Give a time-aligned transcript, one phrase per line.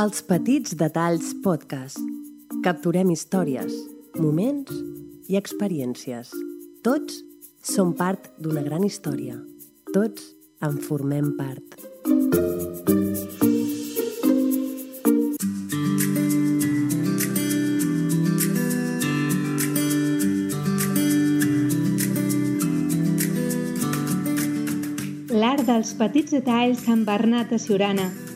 [0.00, 1.98] Els Petits Detalls Podcast.
[2.64, 3.74] Capturem històries,
[4.16, 4.72] moments
[5.28, 6.30] i experiències.
[6.86, 7.18] Tots
[7.60, 9.36] som part d'una gran història.
[9.92, 10.30] Tots
[10.64, 11.76] en formem part.
[25.28, 27.60] L'art dels petits detalls amb Bernat de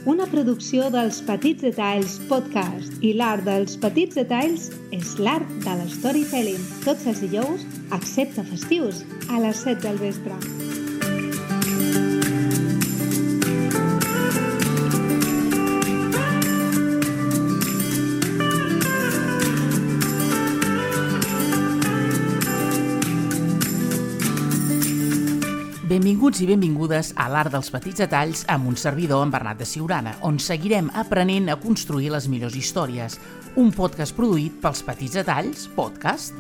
[0.05, 2.99] una producció dels Petits Detalls Podcast.
[3.01, 6.61] I l'art dels petits detalls és l'art de l'storytelling.
[6.85, 7.65] Tots els dijous,
[7.97, 10.64] excepte festius, a les 7 del vespre.
[26.35, 30.17] Benvinguts i benvingudes a l'Art dels Petits Detalls amb un servidor, en Bernat de Siurana,
[30.27, 33.21] on seguirem aprenent a construir les millors històries.
[33.55, 36.35] Un podcast produït pels Petits Detalls Podcast.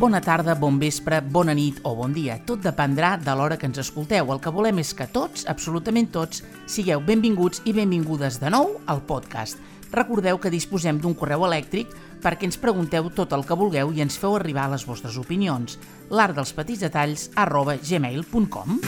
[0.00, 2.38] Bona tarda, bon vespre, bona nit o bon dia.
[2.48, 4.32] Tot dependrà de l'hora que ens escolteu.
[4.32, 9.04] El que volem és que tots, absolutament tots, sigueu benvinguts i benvingudes de nou al
[9.04, 9.60] podcast
[9.94, 11.90] recordeu que disposem d'un correu elèctric
[12.24, 15.78] perquè ens pregunteu tot el que vulgueu i ens feu arribar les vostres opinions.
[16.10, 18.80] l'art dels petits detalls arroba gmail.com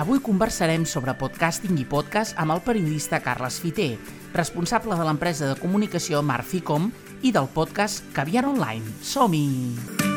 [0.00, 3.98] Avui conversarem sobre podcasting i podcast amb el periodista Carles Fiter,
[4.32, 6.88] responsable de l'empresa de comunicació Marficom
[7.20, 8.96] i del podcast Caviar Online.
[9.04, 10.09] Som-hi!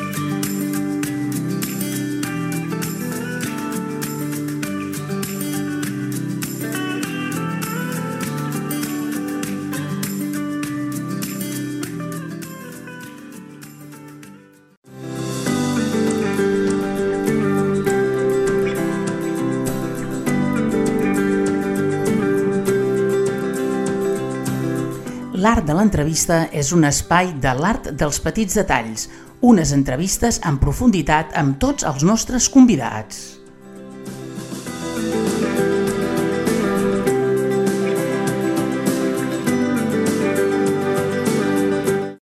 [25.54, 29.04] L'art de l'entrevista és un espai de l'art dels petits detalls,
[29.46, 33.20] unes entrevistes en profunditat amb tots els nostres convidats.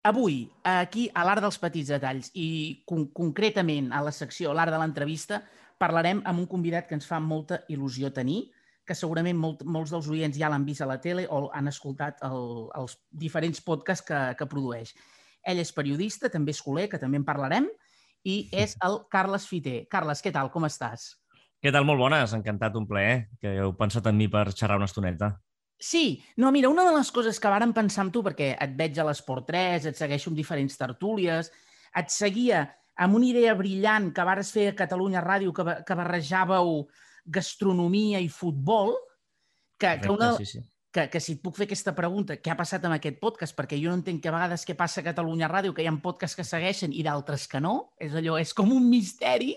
[0.02, 2.48] Avui, aquí a l'Art dels Petits Detalls i
[2.82, 5.44] con concretament a la secció L'Art de l'Entrevista,
[5.78, 8.48] parlarem amb un convidat que ens fa molta il·lusió tenir,
[8.86, 12.22] que segurament molt, molts dels oients ja l'han vist a la tele o han escoltat
[12.26, 14.94] el, els diferents podcasts que, que produeix.
[15.46, 17.68] Ell és periodista, també escoler, que també en parlarem,
[18.24, 19.82] i és el Carles Fiter.
[19.90, 20.50] Carles, què tal?
[20.54, 21.12] Com estàs?
[21.62, 21.86] Què tal?
[21.86, 22.34] Molt bones.
[22.34, 25.36] Encantat, un plaer que heu pensat en mi per xerrar una estoneta.
[25.82, 28.98] Sí, no, mira, una de les coses que varen pensar amb tu, perquè et veig
[28.98, 31.50] a l'Esport 3, et segueixo amb diferents tertúlies,
[31.98, 32.68] et seguia
[33.02, 36.84] amb una idea brillant que vares fer a Catalunya Ràdio, que, que barrejàveu
[37.24, 38.94] gastronomia i futbol,
[39.78, 40.62] que, que, una, sí, sí.
[40.92, 43.56] Que, que si et puc fer aquesta pregunta, què ha passat amb aquest podcast?
[43.56, 45.94] Perquè jo no entenc que a vegades què passa a Catalunya Ràdio, que hi ha
[46.04, 47.94] podcasts que segueixen i d'altres que no.
[47.96, 49.54] És allò, és com un misteri,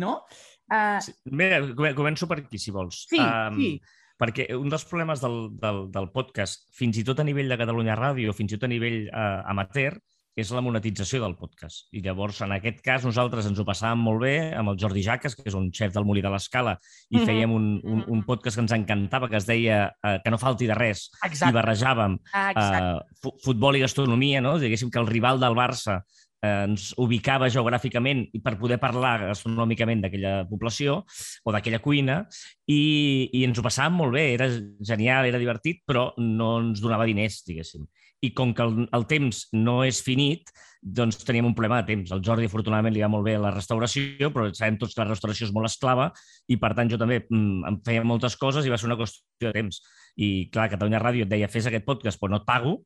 [0.00, 0.22] no?
[0.70, 0.98] Uh...
[1.04, 1.14] Sí.
[1.36, 1.60] Mira,
[1.98, 3.04] començo per aquí, si vols.
[3.10, 3.74] Sí, um, sí.
[4.20, 7.96] Perquè un dels problemes del, del, del podcast, fins i tot a nivell de Catalunya
[8.00, 9.96] Ràdio, fins i tot a nivell uh, amateur,
[10.38, 11.88] és la monetització del podcast.
[11.96, 15.34] I llavors, en aquest cas, nosaltres ens ho passàvem molt bé amb el Jordi Jaques,
[15.36, 16.76] que és un xef del Molí de l'Escala,
[17.08, 17.26] i mm -hmm.
[17.26, 20.66] fèiem un, un, un podcast que ens encantava, que es deia uh, Que no falti
[20.66, 21.50] de res, Exacte.
[21.50, 23.00] i barrejàvem uh,
[23.44, 24.58] futbol i gastronomia, no?
[24.58, 26.02] diguéssim que el rival del Barça
[26.42, 31.04] eh, ens ubicava geogràficament i per poder parlar gastronòmicament d'aquella població
[31.44, 32.26] o d'aquella cuina
[32.66, 34.48] i, i ens ho passàvem molt bé, era
[34.80, 37.86] genial, era divertit, però no ens donava diners, diguéssim
[38.20, 40.50] i com que el, el temps no és finit,
[40.80, 42.12] doncs teníem un problema de temps.
[42.12, 45.48] El Jordi, afortunadament, li va molt bé la restauració, però sabem tots que la restauració
[45.48, 46.10] és molt esclava
[46.48, 49.48] i, per tant, jo també mm, em feia moltes coses i va ser una qüestió
[49.48, 49.80] de temps.
[50.16, 52.78] I, clar, Catalunya Ràdio et deia, fes aquest podcast, però no et pago,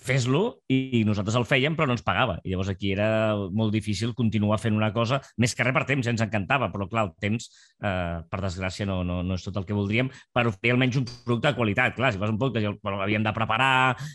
[0.00, 2.36] fes-lo i nosaltres el fèiem però no ens pagava.
[2.44, 3.08] I llavors aquí era
[3.54, 7.06] molt difícil continuar fent una cosa, més que res per temps, ens encantava, però clar,
[7.08, 7.48] el temps,
[7.82, 11.06] eh, per desgràcia, no, no, no és tot el que voldríem per oferir almenys un
[11.06, 11.94] producte de qualitat.
[11.98, 13.70] Clar, si fas un producte ja l'havíem de preparar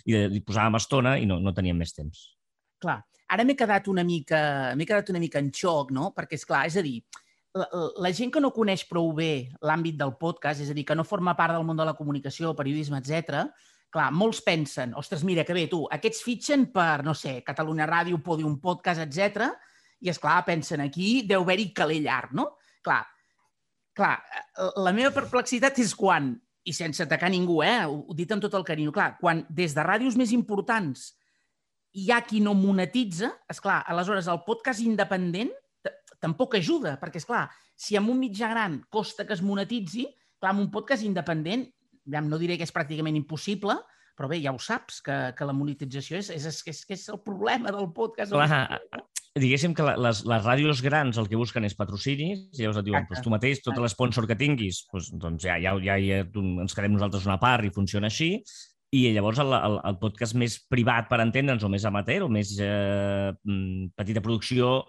[0.05, 2.27] i hi posàvem estona i no, no teníem més temps.
[2.83, 2.99] Clar,
[3.29, 6.11] ara m'he quedat una mica m'he quedat una mica en xoc, no?
[6.15, 6.99] Perquè, és clar, és a dir,
[7.57, 7.65] la,
[8.05, 11.07] la gent que no coneix prou bé l'àmbit del podcast, és a dir, que no
[11.07, 13.49] forma part del món de la comunicació, periodisme, etc
[13.93, 18.19] clar, molts pensen, ostres, mira, que bé, tu, aquests fitxen per, no sé, Catalunya Ràdio,
[18.25, 19.49] Podium Podcast, etc.
[19.99, 22.51] i, és clar pensen aquí, deu haver-hi caler llarg, no?
[22.85, 23.01] Clar,
[23.97, 26.33] clar, eh, la meva perplexitat és quan,
[26.69, 29.85] i sense atacar ningú, eh, ho, dit amb tot el carinyo, clar, quan des de
[29.85, 31.09] ràdios més importants
[31.97, 35.49] hi ha qui no monetitza, és clar, aleshores el podcast independent
[36.19, 37.47] tampoc ajuda, perquè, és clar,
[37.79, 40.05] si amb un mitjà gran costa que es monetitzi,
[40.39, 41.65] clar, amb un podcast independent,
[42.09, 43.77] no diré que és pràcticament impossible,
[44.19, 47.71] però bé, ja ho saps, que, que la monetització és, és, és, és el problema
[47.71, 48.33] del podcast.
[48.33, 48.65] Clar,
[49.39, 53.07] diguéssim que les, les ràdios grans el que busquen és patrocinis, i llavors et diuen,
[53.07, 56.97] doncs tu mateix, tot l'esponsor que tinguis, doncs, doncs ja, ja, ja, ja ens quedem
[56.97, 58.33] nosaltres una part i funciona així,
[58.91, 62.55] i llavors el, el, el podcast més privat, per entendre'ns, o més amateur, o més
[62.59, 64.79] eh, mm, petita producció,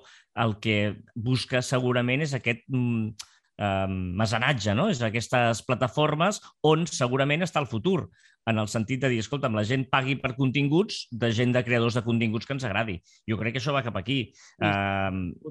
[0.40, 0.78] el que
[1.14, 3.28] busca segurament és aquest mm,
[3.60, 4.88] eh, mesanatge, no?
[4.90, 8.08] És aquestes plataformes on segurament està el futur,
[8.48, 11.98] en el sentit de dir, escolta, la gent pagui per continguts de gent de creadors
[11.98, 12.96] de continguts que ens agradi.
[13.28, 14.22] Jo crec que això va cap aquí.
[14.64, 15.10] Eh,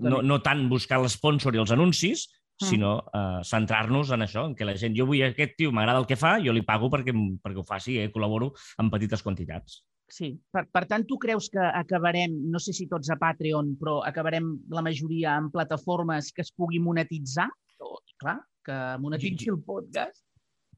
[0.09, 2.27] no, no tant buscar l'esponsor i els anuncis,
[2.59, 2.67] Mm.
[2.67, 6.07] sinó uh, centrar-nos en això, en que la gent, jo vull aquest tio, m'agrada el
[6.09, 8.09] que fa, jo li pago perquè, perquè ho faci, eh?
[8.11, 8.51] col·laboro
[8.83, 9.79] en petites quantitats.
[10.09, 13.99] Sí, per, per tant, tu creus que acabarem, no sé si tots a Patreon, però
[14.03, 17.47] acabarem la majoria en plataformes que es pugui monetitzar?
[17.79, 20.28] O, clar, que monetitzi el podcast?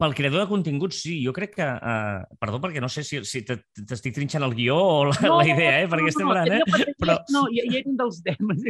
[0.01, 1.19] Pel creador de continguts, sí.
[1.21, 1.65] Jo crec que...
[1.65, 5.45] Uh, perdó, perquè no sé si, si t'estic trinxant el guió o la, no, la
[5.45, 5.89] idea, eh?
[5.91, 6.95] Perquè no, estem parlant, eh?
[6.97, 7.17] Però...
[7.29, 8.63] No, hi, hi ha un dels temes.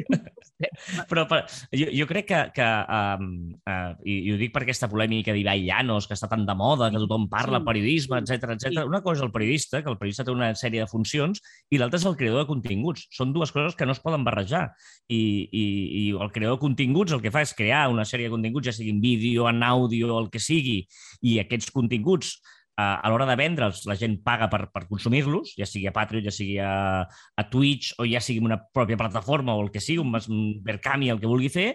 [1.12, 2.42] però per, jo, jo crec que...
[2.58, 3.30] que um,
[3.64, 6.92] uh, i, i ho dic per aquesta polèmica d'Ibai Llanos, que està tan de moda,
[6.92, 8.68] que tothom parla, sí, periodisme, etc etc.
[8.68, 8.84] Sí.
[8.92, 11.40] Una cosa és el periodista, que el periodista té una sèrie de funcions,
[11.72, 13.08] i l'altra és el creador de continguts.
[13.16, 14.68] Són dues coses que no es poden barrejar.
[15.08, 15.64] I, i,
[16.02, 18.76] i el creador de continguts el que fa és crear una sèrie de continguts, ja
[18.76, 20.82] sigui en vídeo, en àudio, el que sigui,
[21.22, 22.36] i aquests continguts
[22.82, 26.34] a l'hora de vendre'ls, la gent paga per, per consumir-los, ja sigui a Patreon, ja
[26.34, 30.16] sigui a, a Twitch o ja sigui una pròpia plataforma o el que sigui, un,
[30.16, 31.68] un Verkami, el que vulgui fer,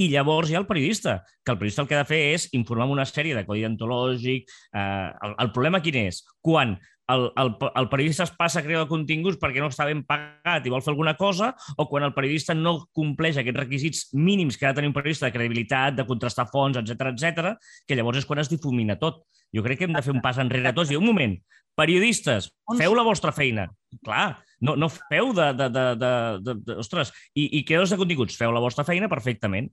[0.00, 2.46] i llavors hi ha el periodista, que el periodista el que ha de fer és
[2.56, 4.48] informar amb una sèrie de codi antològic.
[4.72, 6.22] Eh, el, el problema quin és?
[6.40, 6.78] Quan
[7.08, 10.72] el, el, el periodista es passa a crear continguts perquè no està ben pagat i
[10.72, 14.72] vol fer alguna cosa, o quan el periodista no compleix aquests requisits mínims que ha
[14.72, 17.52] de tenir un periodista de credibilitat, de contrastar fons, etc etc,
[17.86, 19.24] que llavors és quan es difumina tot.
[19.52, 21.36] Jo crec que hem de fer un pas enrere tots i un moment,
[21.76, 23.66] periodistes, feu la vostra feina.
[24.04, 25.52] Clar, no, no feu de...
[25.58, 26.12] de, de, de,
[26.46, 29.68] de, de ostres, i, i creadors de continguts, feu la vostra feina perfectament.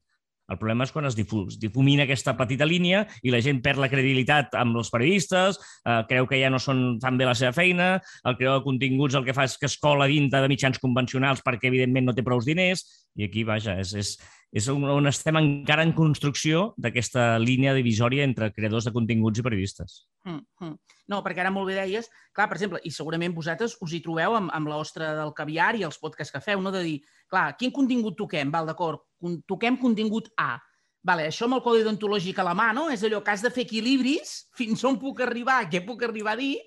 [0.49, 4.55] El problema és quan es difumina aquesta petita línia i la gent perd la credibilitat
[4.59, 7.91] amb els periodistes, eh, creu que ja no són, fan bé la seva feina,
[8.25, 11.43] el creador de continguts el que fa és que es cola dintre de mitjans convencionals
[11.45, 12.85] perquè, evidentment, no té prous diners,
[13.19, 14.15] i aquí, vaja, és, és,
[14.49, 20.07] és on, estem encara en construcció d'aquesta línia divisòria entre creadors de continguts i periodistes.
[20.25, 20.77] Mm -hmm.
[21.09, 24.35] No, perquè ara molt bé deies, clar, per exemple, i segurament vosaltres us hi trobeu
[24.35, 26.71] amb, amb l'ostra del caviar i els podcasts que feu, no?
[26.71, 28.51] de dir, clar, quin contingut toquem?
[28.51, 28.99] Val, d'acord,
[29.47, 30.59] toquem contingut A.
[31.01, 32.89] Vale, això amb el codi deontològic a la mà, no?
[32.89, 36.41] És allò que has de fer equilibris fins on puc arribar, què puc arribar a
[36.41, 36.57] dir,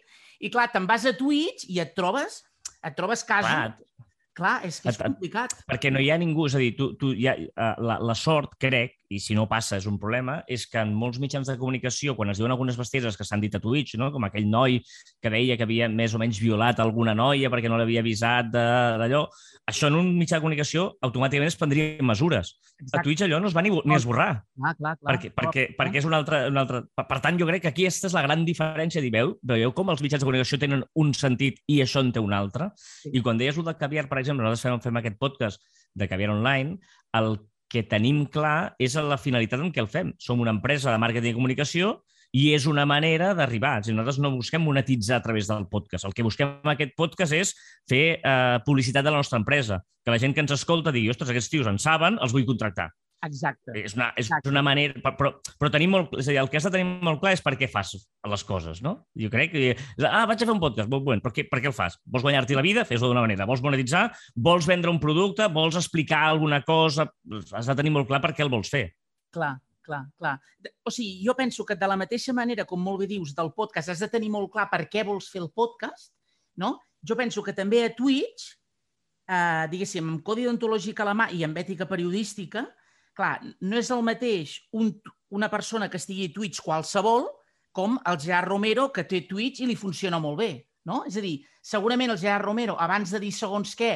[0.41, 2.43] i clar, te'n vas a Twitch i et trobes,
[2.83, 3.51] et trobes casos...
[3.51, 3.77] Clar,
[4.37, 5.55] clar és que és complicat.
[5.69, 8.57] Perquè no hi ha ningú, és a dir, tu, tu ja, eh, la, la sort,
[8.63, 12.15] crec, i si no passa és un problema, és que en molts mitjans de comunicació,
[12.17, 14.11] quan es diuen algunes bestieses que s'han dit a Twitch, no?
[14.15, 14.79] com aquell noi
[15.21, 19.27] que deia que havia més o menys violat alguna noia perquè no l'havia avisat d'allò,
[19.69, 22.55] això en un mitjà de comunicació automàticament es prendria mesures.
[22.81, 22.99] Exacte.
[22.99, 24.31] A Twitch allò no es va ni, ni esborrar.
[24.63, 25.13] Ah, clar, clar.
[25.13, 25.77] Perquè, perquè, clar.
[25.79, 26.83] perquè és un altre, un altre...
[26.99, 29.05] Per tant, jo crec que aquí aquesta és la gran diferència.
[29.13, 32.35] Veieu, veieu com els mitjans de comunicació tenen un sentit i això en té un
[32.35, 32.73] altre?
[32.81, 33.13] Sí.
[33.15, 35.63] I quan deies el de caviar, per exemple, nosaltres fem, fem aquest podcast
[35.95, 36.81] de caviar online,
[37.19, 37.37] el
[37.73, 40.13] que tenim clar és la finalitat en què el fem.
[40.21, 41.95] Som una empresa de màrqueting i comunicació
[42.37, 43.79] i és una manera d'arribar.
[43.85, 46.05] Si nosaltres no busquem monetitzar a través del podcast.
[46.09, 47.55] El que busquem amb aquest podcast és
[47.89, 49.83] fer eh, publicitat de la nostra empresa.
[50.05, 52.91] Que la gent que ens escolta digui, ostres, aquests tios en saben, els vull contractar.
[53.23, 53.71] Exacte.
[53.79, 54.51] És una, és Exacte.
[54.51, 54.99] una manera...
[55.15, 57.43] Però, però tenim molt, és a dir, el que has de tenir molt clar és
[57.45, 57.93] per què fas
[58.29, 58.97] les coses, no?
[59.19, 59.75] Jo crec que...
[60.09, 61.23] Ah, vaig a fer un podcast, molt bon.
[61.23, 62.01] Per què, per què el fas?
[62.03, 62.85] Vols guanyar-t'hi la vida?
[62.89, 63.47] Fes-ho d'una manera.
[63.47, 64.09] Vols monetitzar?
[64.35, 65.47] Vols vendre un producte?
[65.55, 67.07] Vols explicar alguna cosa?
[67.55, 68.89] Has de tenir molt clar per què el vols fer.
[69.33, 69.55] Clar,
[69.87, 70.35] clar, clar.
[70.83, 73.95] O sigui, jo penso que de la mateixa manera, com molt bé dius, del podcast,
[73.95, 76.11] has de tenir molt clar per què vols fer el podcast,
[76.59, 76.75] no?
[77.07, 78.51] Jo penso que també a Twitch,
[79.31, 82.67] eh, diguéssim, amb codi d'ontològic a la mà i amb ètica periodística,
[83.17, 84.93] clar, no és el mateix un,
[85.33, 87.29] una persona que estigui a Twitch qualsevol
[87.73, 90.53] com el Gerard Romero, que té Twitch i li funciona molt bé.
[90.89, 91.03] No?
[91.09, 93.95] És a dir, segurament el Gerard Romero, abans de dir segons què,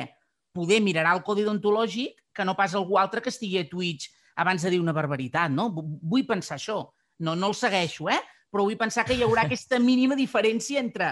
[0.56, 4.64] poder mirarà el codi deontològic que no pas algú altre que estigui a Twitch abans
[4.64, 5.52] de dir una barbaritat.
[5.52, 5.68] No?
[5.74, 6.82] Vull pensar això.
[7.20, 8.20] No, no el segueixo, eh?
[8.52, 11.10] però vull pensar que hi haurà aquesta mínima diferència entre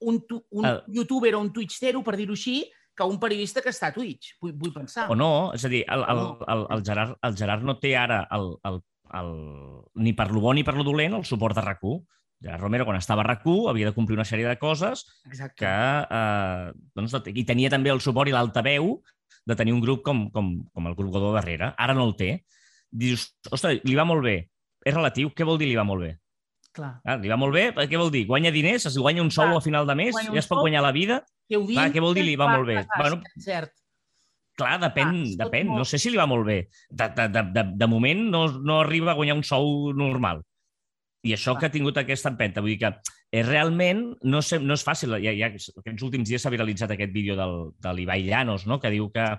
[0.00, 0.82] un, un el...
[0.94, 2.60] youtuber o un twitchtero, per dir-ho així,
[2.98, 5.06] que un periodista que està a Twitch, vull, vull pensar.
[5.12, 6.22] O no, és a dir, el, el,
[6.54, 8.80] el, el, Gerard, el Gerard no té ara el, el,
[9.20, 9.34] el,
[10.02, 11.84] ni per lo bo ni per lo dolent el suport de rac
[12.38, 15.64] Gerard Romero, quan estava a rac havia de complir una sèrie de coses Exacte.
[15.64, 15.72] que...
[16.18, 19.00] Eh, doncs, I tenia també el suport i l'altaveu
[19.48, 21.72] de tenir un grup com, com, com el grup Godó darrere.
[21.76, 22.44] Ara no el té.
[22.90, 24.36] Dius, ostres, li va molt bé.
[24.86, 25.32] És relatiu.
[25.34, 26.12] Què vol dir li va molt bé?
[26.76, 26.92] Clar.
[27.04, 28.26] Ah, li va molt bé, què vol dir?
[28.28, 30.60] Guanya diners, es guanya un sou Clar, a final de mes, guanya ja es pot
[30.62, 31.22] guanyar la vida?
[31.56, 32.82] Ho Clar, què vol dir li va molt bé?
[32.98, 33.72] Bueno, cert.
[34.58, 35.68] Clar, depèn, Clar, depèn.
[35.70, 35.82] molt.
[35.82, 36.58] No sé si li va molt bé.
[36.90, 40.42] De, de, de, de, de moment no, no arriba a guanyar un sou normal.
[41.26, 41.60] I això Clar.
[41.60, 42.62] que ha tingut aquesta empenta.
[42.64, 42.92] Vull dir que
[43.30, 45.14] és realment no, sé, no és fàcil.
[45.22, 48.80] Ja, ja, aquests últims dies s'ha viralitzat aquest vídeo del, de l'Ibai Llanos, no?
[48.82, 49.30] que diu que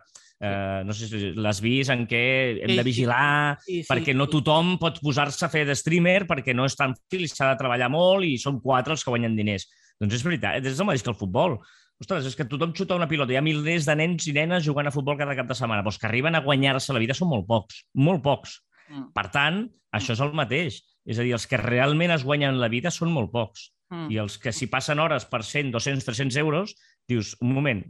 [0.41, 2.21] eh, no sé si l'has vist, en què
[2.63, 2.87] hem Sí, de sí.
[2.89, 4.31] vigilar, Sí, sí, perquè no sí.
[4.37, 7.59] tothom pot posar-se a fer de streamer perquè no és tan fàcil i s'ha de
[7.59, 9.67] treballar molt i són quatre els que guanyen diners.
[9.99, 11.57] Doncs és veritat, és el mateix que el futbol.
[11.99, 13.33] Ostres, és que tothom xuta una pilota.
[13.33, 15.81] Hi ha milers de nens i nenes jugant a futbol cada cap de setmana.
[15.83, 18.61] Però els que arriben a guanyar-se la vida són molt pocs, molt pocs.
[18.87, 19.09] Mm.
[19.11, 19.57] Per tant,
[19.91, 20.77] això és el mateix.
[21.05, 23.73] És a dir, els que realment es guanyen la vida són molt pocs.
[23.91, 24.07] Mm.
[24.15, 26.77] I els que si passen hores per 100, 200, 300 euros,
[27.09, 27.81] dius, un moment,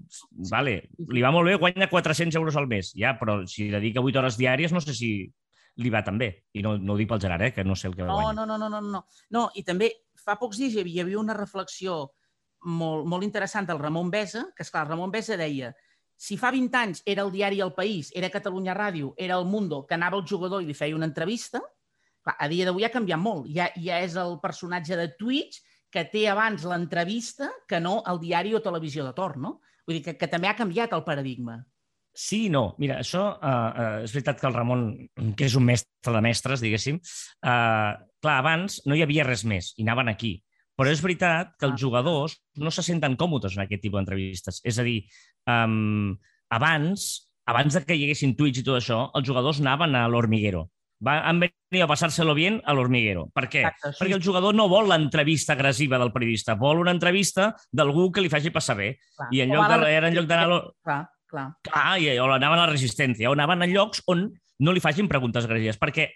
[0.50, 0.78] vale,
[1.12, 4.40] li va molt bé, guanya 400 euros al mes, ja, però si dedica 8 hores
[4.40, 5.12] diàries no sé si
[5.80, 6.32] li va tan bé.
[6.56, 8.34] I no, no ho dic pel Gerard, eh, que no sé el que No, guanya.
[8.34, 9.04] no, no, no, no, no.
[9.36, 12.02] No, i també fa pocs dies hi havia, hi havia una reflexió
[12.66, 15.74] molt, molt interessant del Ramon Besa, que és clar, el Ramon Besa deia
[16.20, 19.86] si fa 20 anys era el diari El País, era Catalunya Ràdio, era El Mundo,
[19.88, 21.62] que anava el jugador i li feia una entrevista,
[22.22, 23.48] clar, a dia d'avui ha canviat molt.
[23.56, 28.54] Ja, ja és el personatge de Twitch que té abans l'entrevista que no el diari
[28.56, 29.60] o televisió de torn, no?
[29.88, 31.58] Vull dir que, que també ha canviat el paradigma.
[32.14, 32.76] Sí i no.
[32.82, 34.86] Mira, això uh, uh, és veritat que el Ramon,
[35.38, 39.74] que és un mestre de mestres, diguéssim, uh, clar, abans no hi havia res més
[39.78, 40.36] i anaven aquí.
[40.80, 41.82] Però és veritat que els Ah.
[41.82, 44.62] jugadors no se senten còmodes en aquest tipus d'entrevistes.
[44.64, 45.04] És a dir,
[45.48, 46.16] um,
[46.50, 50.70] abans, abans de que hi haguessin tuits i tot això, els jugadors anaven a l'Hormiguero.
[51.06, 53.30] Va, han venit a passar-se-lo bien a l'Hormiguero.
[53.36, 53.64] Per què?
[53.64, 58.10] Exacte, sí, Perquè el jugador no vol l'entrevista agressiva del periodista, vol una entrevista d'algú
[58.12, 58.92] que li faci passar bé.
[59.16, 59.30] clar.
[59.32, 60.48] I en lloc de, era en lloc d'anar
[60.84, 61.48] Clar, clar.
[61.64, 64.28] Clar, i o anaven a la resistència, o anaven a llocs on
[64.60, 66.10] no li facin preguntes agressives, perquè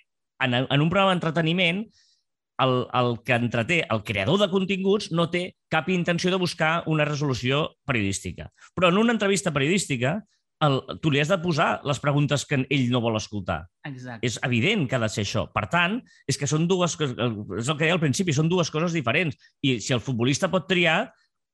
[0.44, 1.86] en, en un programa d'entreteniment
[2.64, 7.06] el, el que entreté, el creador de continguts, no té cap intenció de buscar una
[7.08, 8.50] resolució periodística.
[8.76, 10.20] Però en una entrevista periodística
[10.64, 13.64] el, tu li has de posar les preguntes que ell no vol escoltar.
[13.88, 14.26] Exacte.
[14.28, 15.46] És evident que ha de ser això.
[15.54, 18.72] Per tant, és que són dues coses, és el que deia al principi, són dues
[18.74, 19.38] coses diferents.
[19.62, 21.02] I si el futbolista pot triar,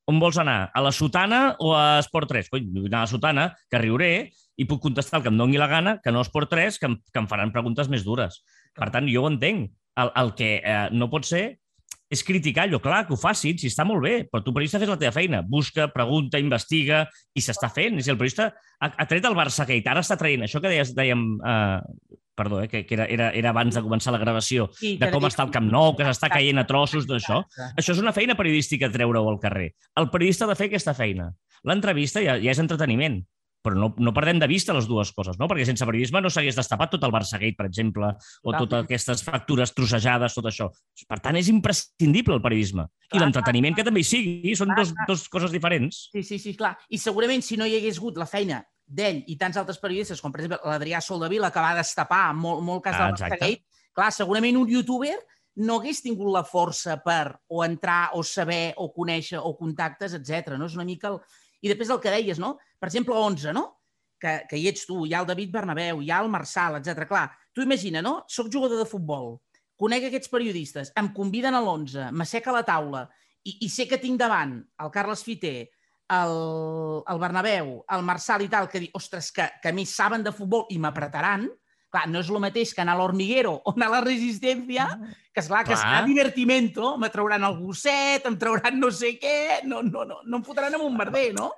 [0.09, 0.71] on vols anar?
[0.73, 2.49] A la sotana o a Esport 3?
[2.53, 4.13] Cony, vull anar a la sotana, que riuré,
[4.59, 6.89] i puc contestar el que em doni la gana, que no a Esport 3, que
[6.89, 8.41] em, que em faran preguntes més dures.
[8.75, 9.69] Per tant, jo ho entenc.
[9.99, 11.43] El, el que eh, no pot ser
[12.09, 14.89] és criticar allò, clar, que ho facin, si està molt bé, però tu periodista fes
[14.89, 17.03] la teva feina, busca, pregunta, investiga,
[17.37, 17.99] i s'està fent.
[17.99, 20.71] I si el periodista ha, ha tret el Barça Gate, ara està traient això que
[20.73, 24.71] deies, dèiem, eh, perdó, eh, que, que era, era, era abans de començar la gravació,
[24.79, 27.43] Sí, de com està el Camp Nou, que s'està caient a trossos d'això.
[27.75, 29.73] Això és una feina periodística, treure-ho al carrer.
[29.99, 31.29] El periodista ha de fer aquesta feina.
[31.67, 33.19] L'entrevista ja, ja és entreteniment,
[33.69, 35.47] però no, no perdem de vista les dues coses, no?
[35.49, 38.09] perquè sense periodisme no s'hagués destapat tot el Barçagate, per exemple,
[38.41, 38.63] o Clar.
[38.63, 40.69] totes aquestes factures trossejades, tot això.
[41.07, 42.87] Per tant, és imprescindible el periodisme.
[43.09, 46.07] I Clar, l'entreteniment que també hi sigui, són Clar, dos, dos coses diferents.
[46.13, 46.75] Sí, sí, sí, clar.
[46.89, 50.33] I segurament si no hi hagués hagut la feina d'ell i tants altres periodistes, com
[50.33, 53.17] per exemple l'Adrià Soldevila, que va destapar molt, molt cas Ah, del.
[53.19, 53.51] Barçagate,
[53.93, 55.17] clar, segurament un youtuber
[55.59, 60.55] no hagués tingut la força per o entrar o saber o conèixer o contactes, etc.
[60.57, 60.69] No?
[60.69, 61.19] És una mica el...
[61.61, 62.55] I després el que deies, no?
[62.79, 63.65] Per exemple, 11, no?
[64.19, 67.05] Que, que hi ets tu, hi ha el David Bernabéu, hi ha el Marçal, etc.
[67.07, 68.23] Clar, tu imagina, no?
[68.27, 69.37] Soc jugador de futbol,
[69.79, 73.05] conec aquests periodistes, em conviden a l'11, m'asseca a la taula
[73.47, 75.69] i, i sé que tinc davant el Carles Fiter,
[76.09, 76.35] el,
[77.07, 80.33] el Bernabéu, el Marçal i tal, que dic, ostres, que, que a mi saben de
[80.35, 81.47] futbol i m'apretaran,
[81.93, 84.87] clar, no és el mateix que anar a l'Hormiguero o anar a la Resistència,
[85.33, 85.79] que és clar, que Clar.
[85.81, 90.39] serà divertimento, me trauran el gosset, em trauran no sé què, no, no, no, no
[90.39, 91.51] em fotran amb un merder, no?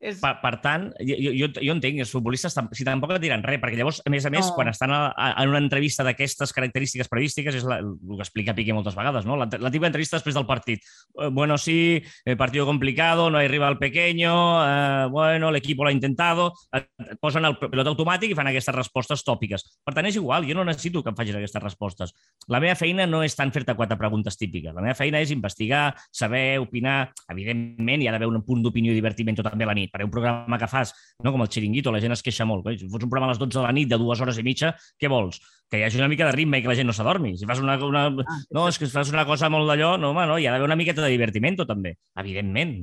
[0.00, 0.20] És...
[0.22, 3.78] Per, per tant, jo, jo, jo entenc, els futbolistes si tampoc et diran res, perquè
[3.78, 4.54] llavors, a més a més, No.
[4.58, 8.54] quan estan a, a, en una entrevista d'aquestes característiques periodístiques, és la, el que explica
[8.54, 9.38] Piqué moltes vegades, no?
[9.40, 10.82] la, la típica entrevista després del partit.
[11.20, 14.34] Eh, bueno, sí, el partido complicado, no hay rival pequeño,
[14.64, 16.52] eh, bueno, el equipo lo ha intentado...
[16.74, 19.62] Et, et posen el pilot automàtic i fan aquestes respostes tòpiques.
[19.86, 22.12] Per tant, és igual, jo no necessito que em facis aquestes respostes.
[22.50, 24.74] La meva feina no és tant fer-te quatre preguntes típiques.
[24.74, 27.12] La meva feina és investigar, saber, opinar.
[27.30, 29.93] Evidentment, hi ha d'haver un punt d'opinió i divertiment també a la nit.
[29.94, 30.90] Per un programa que fas,
[31.22, 32.64] no com el xiringuito, la gent es queixa molt.
[32.66, 34.42] Coi, Si fots un programa a les 12 de la nit de dues hores i
[34.46, 35.38] mitja, què vols?
[35.70, 37.36] Que hi hagi una mica de ritme i que la gent no s'adormi.
[37.38, 38.08] Si fas una, una...
[38.10, 40.66] Ah, No, és que fas una cosa molt d'allò, no, home, no, hi ha d'haver
[40.66, 42.80] una miqueta de divertiment també, evidentment.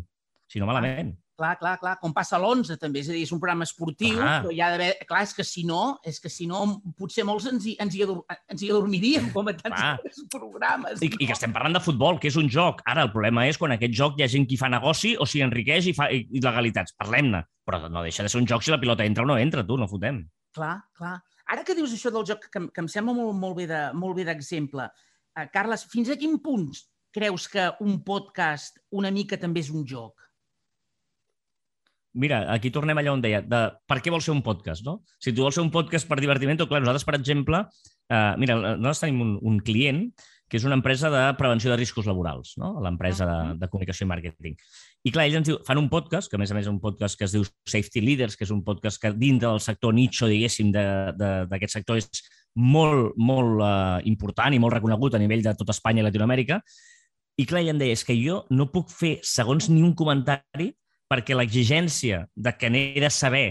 [0.48, 1.12] Si no, malament.
[1.42, 1.96] Clar, clar, clar.
[2.02, 3.02] Com passa a l'11, també.
[3.02, 4.36] És a dir, és un programa esportiu, Clar.
[4.44, 4.90] però hi ha d'haver...
[5.10, 6.62] Clar, és que si no, és que si no,
[7.00, 8.22] potser molts ens hi, ens hi, ador
[8.54, 9.90] ens hi adormiríem, com a tants Clar.
[9.98, 11.02] altres programes.
[11.02, 12.84] I, I que estem parlant de futbol, que és un joc.
[12.86, 15.42] Ara, el problema és quan aquest joc hi ha gent que fa negoci o s'hi
[15.48, 16.94] enriqueix i fa i, i legalitats.
[17.02, 17.42] Parlem-ne.
[17.66, 19.78] Però no deixa de ser un joc si la pilota entra o no entra, tu,
[19.82, 20.22] no fotem.
[20.54, 21.18] Clar, clar.
[21.52, 24.16] Ara que dius això del joc, que, que em sembla molt, molt bé de- molt
[24.18, 26.70] bé d'exemple, uh, Carles, fins a quin punt
[27.12, 30.16] creus que un podcast una mica també és un joc?
[32.14, 34.98] Mira, aquí tornem allà on deia, de per què vols ser un podcast, no?
[35.22, 37.62] Si tu vols ser un podcast per divertiment, clar, nosaltres, per exemple,
[38.12, 40.10] eh, mira, nosaltres tenim un, un client
[40.52, 42.74] que és una empresa de prevenció de riscos laborals, no?
[42.84, 44.58] l'empresa de, de comunicació i màrqueting.
[45.08, 46.82] I clar, ells ens diu, fan un podcast, que a més a més és un
[46.84, 50.28] podcast que es diu Safety Leaders, que és un podcast que dintre del sector nicho,
[50.28, 52.10] diguéssim, de- de- d'aquest sector és
[52.60, 56.60] molt, molt eh, important i molt reconegut a nivell de tot Espanya i Latinoamèrica.
[57.40, 60.74] I clar, ella em deia, és que jo no puc fer segons ni un comentari
[61.12, 63.50] perquè l'exigència de que n'he de saber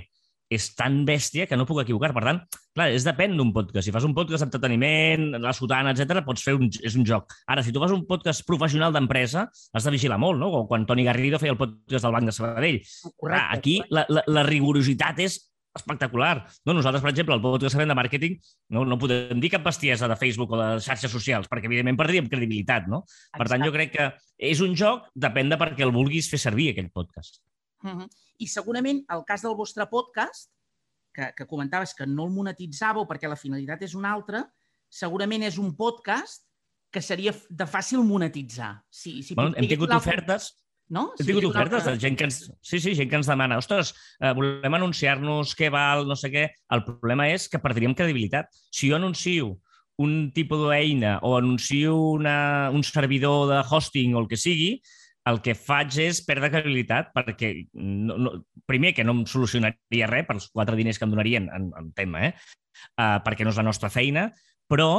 [0.51, 2.11] és tan bèstia que no puc equivocar.
[2.17, 2.41] Per tant,
[2.75, 3.87] clar, és depèn d'un podcast.
[3.87, 7.31] Si fas un podcast d'entreteniment, la sotana, etc, pots fer un, és un joc.
[7.47, 10.51] Ara, si tu fas un podcast professional d'empresa, has de vigilar molt, no?
[10.57, 12.81] Com quan Toni Garrido feia el podcast del Banc de Sabadell.
[13.15, 15.39] Clar, aquí la, la, la rigorositat és
[15.79, 16.41] espectacular.
[16.67, 18.35] No, nosaltres, per exemple, el podcast que de màrqueting,
[18.75, 22.27] no, no podem dir cap bestiesa de Facebook o de xarxes socials, perquè, evidentment, perdríem
[22.33, 23.05] credibilitat, no?
[23.39, 24.09] Per tant, jo crec que
[24.51, 27.39] és un joc, depèn de per què el vulguis fer servir, aquell podcast.
[27.83, 28.09] Uh -huh.
[28.39, 30.51] I segurament el cas del vostre podcast,
[31.13, 34.45] que, que comentaves que no el monetitzàveu perquè la finalitat és una altra,
[34.89, 36.47] segurament és un podcast
[36.91, 38.83] que seria de fàcil monetitzar.
[38.91, 40.57] Si, si Bueno, hem tingut ofertes
[40.91, 41.13] No?
[41.15, 42.41] Hem tingut una ofertes de gent que ens...
[42.67, 46.49] Sí, sí, gent que ens demana, ostres, eh, volem anunciar-nos, què val, no sé què.
[46.75, 48.51] El problema és que perdríem credibilitat.
[48.75, 49.53] Si jo anuncio
[50.03, 54.81] un tipus d'eina o anuncio una, un servidor de hosting o el que sigui,
[55.31, 58.35] el que faig és perdre credibilitat perquè, no, no,
[58.69, 62.27] primer, que no em solucionaria res pels quatre diners que em donarien en, en tema,
[62.29, 62.35] eh?
[62.97, 64.31] Uh, perquè no és la nostra feina,
[64.71, 64.91] però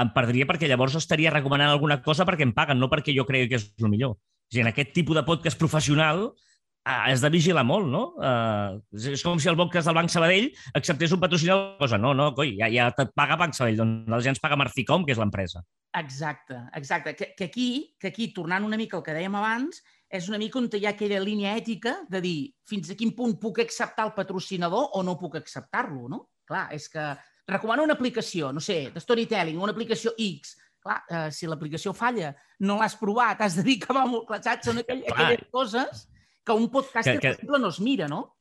[0.00, 3.50] em perdria perquè llavors estaria recomanant alguna cosa perquè em paguen, no perquè jo cregui
[3.50, 4.16] que és el millor.
[4.16, 6.30] A dir, en aquest tipus de podcast professional
[6.84, 8.02] has de vigilar molt, no?
[8.18, 11.76] Eh, és, com si el podcast del Banc Sabadell acceptés un patrocinador.
[11.78, 11.98] Cosa.
[11.98, 15.06] No, no, coi, ja, ja et paga Banc Sabadell, doncs la gent ens paga Marficom,
[15.06, 15.62] que és l'empresa.
[15.98, 17.14] Exacte, exacte.
[17.14, 17.68] Que, que, aquí,
[18.00, 20.92] que aquí, tornant una mica al que dèiem abans, és una mica on hi ha
[20.92, 25.16] aquella línia ètica de dir fins a quin punt puc acceptar el patrocinador o no
[25.20, 26.26] puc acceptar-lo, no?
[26.48, 27.04] Clar, és que
[27.48, 30.56] recomano una aplicació, no sé, de storytelling, una aplicació X.
[30.82, 32.32] Clar, eh, si l'aplicació falla,
[32.66, 34.26] no l'has provat, has de dir que va molt...
[34.26, 34.66] Clar, saps?
[34.66, 35.14] Són aquell, Clar.
[35.14, 36.08] aquelles coses
[36.44, 38.36] que un podcaster, Que- que- per exemple, no es mira, no?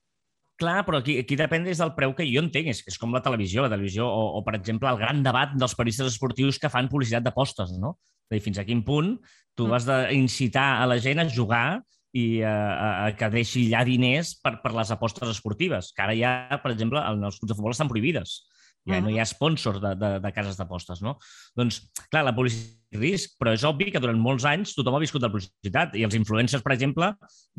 [0.62, 2.68] Clar, però aquí, aquí depèn des del preu que jo entenc.
[2.70, 5.74] És, és com la televisió, la televisió o, o, per exemple, el gran debat dels
[5.76, 7.96] periodistes esportius que fan publicitat d'apostes, no?
[8.30, 9.16] És dir, fins a quin punt
[9.58, 9.74] tu Mm.
[9.74, 11.82] has d'incitar a la gent a jugar
[12.14, 16.14] i a, a, a que deixi allà diners per, per les apostes esportives, que ara
[16.16, 18.48] ja, per exemple, en els clubs de futbol estan prohibides.
[18.90, 21.18] Ja no hi ha sponsors de, de, de cases d'apostes, no?
[21.58, 25.24] Doncs, clar, la publicitat risc, però és obvi que durant molts anys tothom ha viscut
[25.24, 27.12] de publicitat i els influencers, per exemple,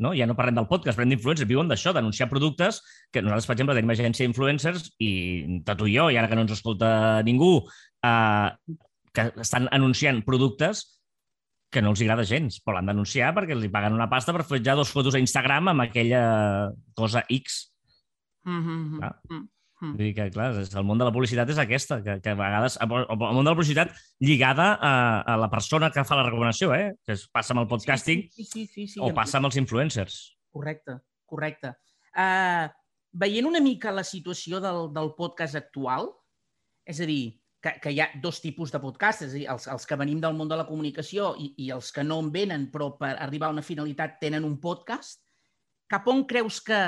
[0.03, 0.13] no?
[0.13, 2.81] ja no parlem del podcast, parlem d'influencers, viuen d'això, d'anunciar productes
[3.11, 5.11] que nosaltres, per exemple, tenim agència d'influencers i
[5.65, 7.53] tant tu i jo, i ara que no ens escolta ningú,
[8.05, 8.77] eh,
[9.13, 10.85] que estan anunciant productes
[11.73, 14.61] que no els agrada gens, però l'han d'anunciar perquè hi paguen una pasta per fer
[14.61, 16.23] ja dos fotos a Instagram amb aquella
[16.93, 17.73] cosa X.
[18.45, 18.97] Mm -hmm.
[18.99, 19.15] Clar.
[19.83, 19.97] Mm.
[19.97, 22.77] Vull dir que, clar, el món de la publicitat és aquesta, que, que a vegades...
[22.79, 22.87] El
[23.19, 23.91] món de la publicitat
[24.23, 24.93] lligada a,
[25.27, 26.93] a la persona que fa la recomanació, eh?
[27.03, 29.59] Que es passa amb el podcasting Sí, sí, sí, sí, o amb- passa amb els
[29.59, 30.19] influencers.
[30.55, 30.95] Correcte,
[31.27, 31.73] correcte.
[32.15, 32.69] Uh,
[33.11, 36.07] veient una mica la situació del, del podcast actual,
[36.87, 37.23] és a dir,
[37.63, 40.19] que, que hi ha dos tipus de podcasts, és a dir, els, els que venim
[40.23, 43.49] del món de la comunicació i, i els que no en venen, però per arribar
[43.51, 45.21] a una finalitat tenen un podcast,
[45.91, 46.79] cap on creus que,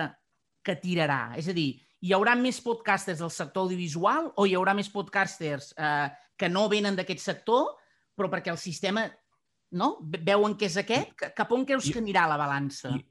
[0.64, 1.36] que tirarà?
[1.40, 1.74] És a dir,
[2.06, 6.68] hi haurà més podcasters del sector audiovisual o hi haurà més podcasters eh, que no
[6.70, 7.72] venen d'aquest sector,
[8.16, 9.08] però perquè el sistema
[9.74, 9.96] no?
[10.06, 11.16] Ve- veuen que és aquest?
[11.18, 12.94] Ca- Cap on creus que anirà la balança?
[12.94, 13.04] Jo-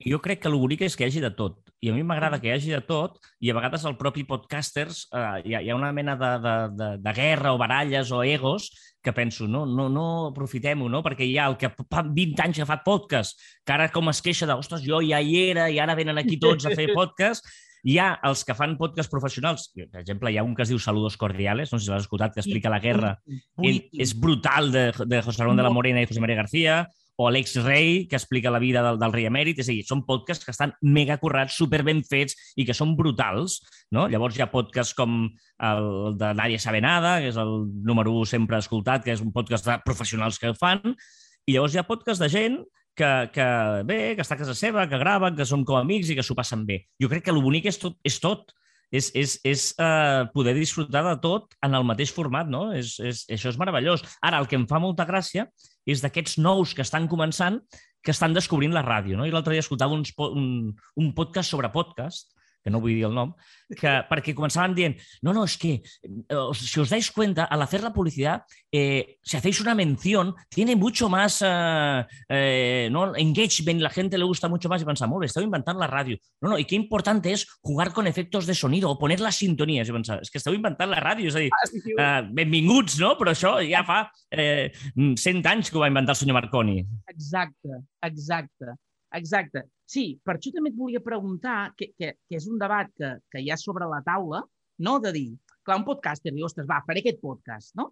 [0.00, 1.58] Jo crec que el bonic és que hi hagi de tot.
[1.84, 5.02] I a mi m'agrada que hi hagi de tot i a vegades el propi podcasters
[5.12, 8.22] eh, hi, ha, hi ha una mena de, de, de, de guerra o baralles o
[8.24, 8.70] egos
[9.04, 11.02] que penso, no, no, no aprofitem-ho, no?
[11.04, 14.22] perquè hi ha el que fa 20 anys que fa podcast, que ara com es
[14.24, 17.44] queixa de, ostres, jo ja hi era i ara venen aquí tots a fer podcast,
[17.84, 20.80] hi ha els que fan podcast professionals, per exemple, hi ha un que es diu
[20.82, 24.00] Saludos Cordiales, no sé si l'has escoltat, que explica la guerra boníssim.
[24.04, 26.82] és brutal de, de José Ramón de la Morena i José María García,
[27.20, 29.58] o Alex Rey, que explica la vida del, del rei emèrit.
[29.60, 32.94] És a dir, són podcasts que estan mega currats, super ben fets i que són
[32.96, 33.58] brutals.
[33.92, 34.06] No?
[34.08, 37.52] Llavors hi ha podcasts com el de Nàdia Sabe Nada, que és el
[37.84, 40.96] número 1 sempre escoltat, que és un podcast de professionals que ho fan,
[41.44, 42.56] i llavors hi ha podcasts de gent
[42.96, 43.46] que, que
[43.88, 46.36] bé, que està a casa seva, que graven, que són com amics i que s'ho
[46.38, 46.82] passen bé.
[47.02, 47.98] Jo crec que el bonic és tot.
[48.06, 48.50] És tot.
[48.90, 52.72] És, és, és uh, poder disfrutar de tot en el mateix format, no?
[52.74, 54.02] És, és, això és meravellós.
[54.18, 55.46] Ara, el que em fa molta gràcia
[55.86, 57.60] és d'aquests nous que estan començant
[58.02, 59.28] que estan descobrint la ràdio, no?
[59.28, 63.16] I l'altre dia escoltava uns, un, un podcast sobre podcast que no vull dir el
[63.16, 63.34] nom,
[63.72, 67.82] que, perquè començaven dient, no, no, es que, eh, si os dais cuenta, al hacer
[67.82, 73.16] la publicidad, eh, si hacéis una mención, tiene mucho más eh, eh, ¿no?
[73.16, 76.18] engagement, la gente le gusta mucho más, y bé, esteu inventant la ràdio.
[76.40, 79.88] No, no, i qué importante es jugar con efectos de sonido o poner las sintonías.
[79.88, 81.96] I pensava, és que esteu inventant la ràdio, és a dir, ah, sí, sí.
[81.96, 83.14] eh, benvinguts, no?
[83.20, 86.80] Però això ja fa eh, 100 anys que ho va inventar el senyor Marconi.
[87.12, 88.76] Exacte, exacte,
[89.20, 89.66] exacte.
[89.90, 93.42] Sí, per això també et volia preguntar, que, que, que és un debat que, que
[93.42, 94.44] hi ha sobre la taula,
[94.86, 94.98] no?
[95.02, 95.26] de dir,
[95.66, 97.90] clar, un podcaster diu, ostres, va, faré aquest podcast, no?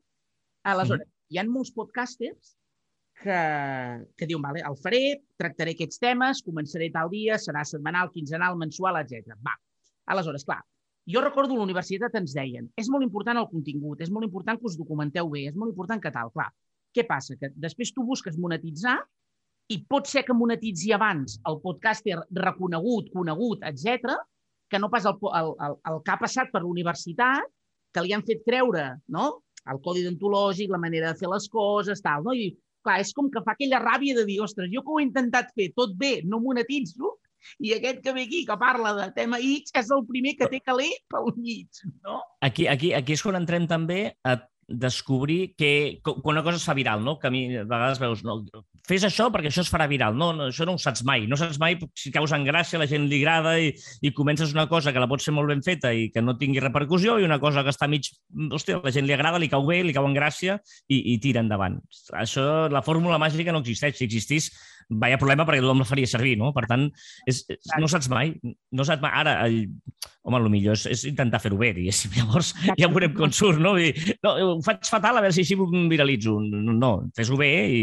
[0.68, 1.16] Aleshores, mm.
[1.34, 2.54] hi ha molts podcasters
[3.22, 3.38] que,
[4.14, 5.02] que diuen, vale, el faré,
[5.40, 9.34] tractaré aquests temes, començaré tal dia, serà setmanal, quinzenal, mensual, etc.
[9.42, 9.56] Va.
[10.14, 10.60] Aleshores, clar,
[11.08, 14.60] jo recordo a la universitat ens deien, és molt important el contingut, és molt important
[14.60, 16.30] que us documenteu bé, és molt important que tal.
[16.34, 16.50] Clar,
[16.94, 17.34] què passa?
[17.40, 19.00] Que després tu busques monetitzar
[19.68, 24.14] i pot ser que monetitzi abans el podcaster reconegut, conegut, etc,
[24.68, 27.44] que no pas el, el, el, el que ha passat per l'universitat,
[27.92, 29.28] que li han fet creure no?
[29.68, 32.24] el codi deontològic, la manera de fer les coses, tal.
[32.24, 32.32] No?
[32.32, 32.52] I,
[32.84, 35.52] clar, és com que fa aquella ràbia de dir, ostres, jo que ho he intentat
[35.56, 37.16] fer tot bé, no monetitzo,
[37.64, 40.60] i aquest que ve aquí, que parla de tema X, és el primer que té
[40.64, 42.22] caler pel mig, no?
[42.44, 46.76] Aquí, aquí, aquí és quan entrem també a descobrir que quan una cosa es fa
[46.76, 47.18] viral, no?
[47.18, 48.42] que a mi a vegades veus, no,
[48.88, 50.16] fes això perquè això es farà viral.
[50.18, 51.26] No, no, això no ho saps mai.
[51.30, 53.72] No saps mai si caus en gràcia, la gent li agrada i,
[54.02, 56.62] i comences una cosa que la pot ser molt ben feta i que no tingui
[56.64, 58.10] repercussió i una cosa que està mig...
[58.48, 61.44] Hòstia, la gent li agrada, li cau bé, li cau en gràcia i, i tira
[61.44, 61.78] endavant.
[62.16, 63.98] Això, la fórmula màgica no existeix.
[63.98, 64.50] Si existís,
[64.88, 66.50] vaya problema perquè tothom la faria servir, no?
[66.56, 66.86] Per tant,
[67.28, 68.32] és, és, no saps mai.
[68.72, 69.12] No saps mai.
[69.20, 69.66] Ara, el,
[70.24, 72.14] home, el millor és, és intentar fer-ho bé, diguéssim.
[72.18, 73.74] Llavors ja veurem com surt, no?
[73.80, 73.92] I,
[74.24, 76.38] no, ho faig fatal, a veure si així ho viralitzo.
[76.40, 77.82] No, no fes-ho bé i...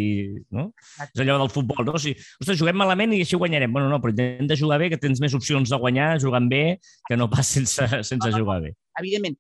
[0.55, 0.69] No?
[1.05, 2.01] És allò del futbol, no?
[2.01, 3.73] Si, ostres, juguem malament i així guanyarem.
[3.75, 6.65] Bueno, no, però intenta jugar bé, que tens més opcions de guanyar jugant bé
[7.09, 8.73] que no pas sense, sense jugar bé.
[9.01, 9.37] Evidentment.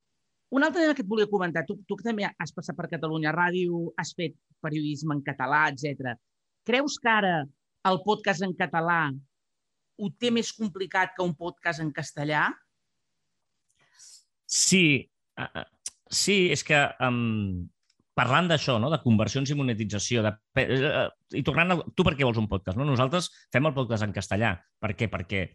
[0.55, 3.33] Un altre tema que et volia comentar, tu, tu que també has passat per Catalunya
[3.33, 6.13] Ràdio, has fet periodisme en català, etc.
[6.65, 7.35] Creus que ara
[7.85, 8.99] el podcast en català
[10.01, 12.47] ho té més complicat que un podcast en castellà?
[14.45, 15.05] Sí,
[15.41, 15.63] uh,
[16.09, 17.67] sí, és que um,
[18.17, 18.89] parlant d'això, no?
[18.91, 20.33] de conversions i monetització, de,
[20.65, 21.79] uh, i tornant a...
[21.95, 22.79] Tu per què vols un podcast?
[22.79, 22.87] No?
[22.89, 24.55] Nosaltres fem el podcast en castellà.
[24.81, 25.09] Per què?
[25.11, 25.45] Perquè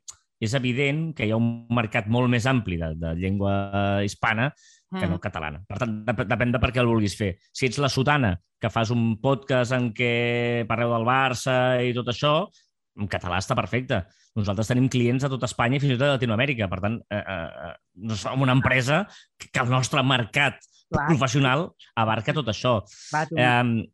[0.40, 3.52] és evident que hi ha un mercat molt més ampli de, de llengua
[4.06, 4.48] hispana
[4.90, 5.22] que no mm.
[5.22, 5.60] catalana.
[5.68, 7.34] Per tant, depèn de per què el vulguis fer.
[7.54, 11.54] Si ets la sotana, que fas un podcast en què parleu del Barça
[11.86, 12.34] i tot això,
[12.98, 14.02] en català està perfecte.
[14.38, 16.68] Nosaltres tenim clients a tot Espanya i fins i tot a Latinoamèrica.
[16.70, 17.72] Per tant, eh, eh,
[18.02, 19.04] no som una empresa
[19.38, 20.58] que, el nostre mercat
[20.90, 21.06] Clar.
[21.12, 22.80] professional abarca tot això.
[23.14, 23.86] Va, eh,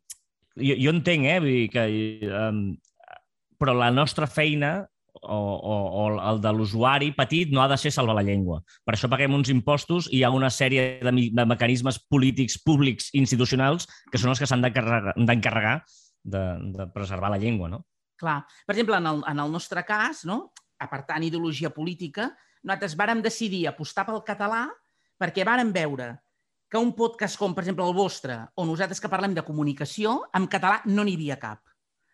[0.57, 1.87] jo, jo entenc, eh, vull dir que...
[2.27, 2.51] Eh,
[3.57, 4.85] però la nostra feina
[5.21, 8.61] o, o, o el de l'usuari petit no ha de ser salvar la llengua.
[8.85, 13.09] Per això paguem uns impostos i hi ha una sèrie de, de mecanismes polítics, públics,
[13.17, 15.81] institucionals, que són els que s'han d'encarregar
[16.23, 16.43] de,
[16.77, 17.83] de preservar la llengua, no?
[18.17, 18.41] Clar.
[18.65, 20.51] Per exemple, en el, en el nostre cas, no?
[20.79, 22.31] apartant ideologia política,
[22.63, 24.67] nosaltres vàrem decidir apostar pel català
[25.17, 26.11] perquè vàrem veure
[26.69, 30.49] que un podcast com, per exemple, el vostre, on nosaltres que parlem de comunicació, en
[30.51, 31.63] català no n'hi havia cap.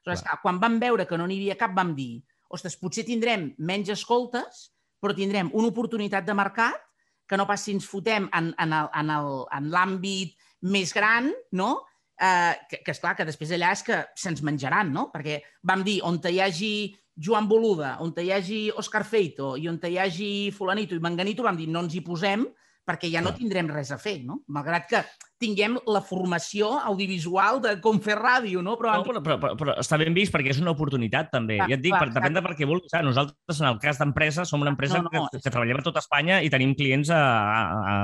[0.04, 2.22] Aleshores, quan vam veure que no n'hi havia cap, vam dir
[2.54, 4.68] ostres, potser tindrem menys escoltes,
[5.02, 6.80] però tindrem una oportunitat de mercat
[7.28, 10.36] que no pas si ens fotem en, en, en, l'àmbit
[10.70, 11.74] més gran, no?
[12.14, 15.08] Eh, que, que és clar que després allà és que se'ns menjaran, no?
[15.12, 16.74] Perquè vam dir, on hi hagi
[17.16, 21.58] Joan Boluda, on hi hagi Òscar Feito i on hi hagi Fulanito i Manganito, vam
[21.58, 22.46] dir, no ens hi posem
[22.88, 24.42] perquè ja no tindrem res a fer, no?
[24.52, 25.02] Malgrat que
[25.44, 28.76] tinguem la formació audiovisual de com fer ràdio, no?
[28.80, 31.58] Però, no, però, però, però, però està ben vist perquè és una oportunitat, també.
[31.62, 32.96] Clar, ja et dic, clar, per, depèn de per què vulguis.
[33.08, 36.04] Nosaltres, en el cas d'empresa, som una empresa no, no, que, que treballem a tota
[36.04, 37.66] Espanya i tenim clients a, a,
[37.96, 37.98] a,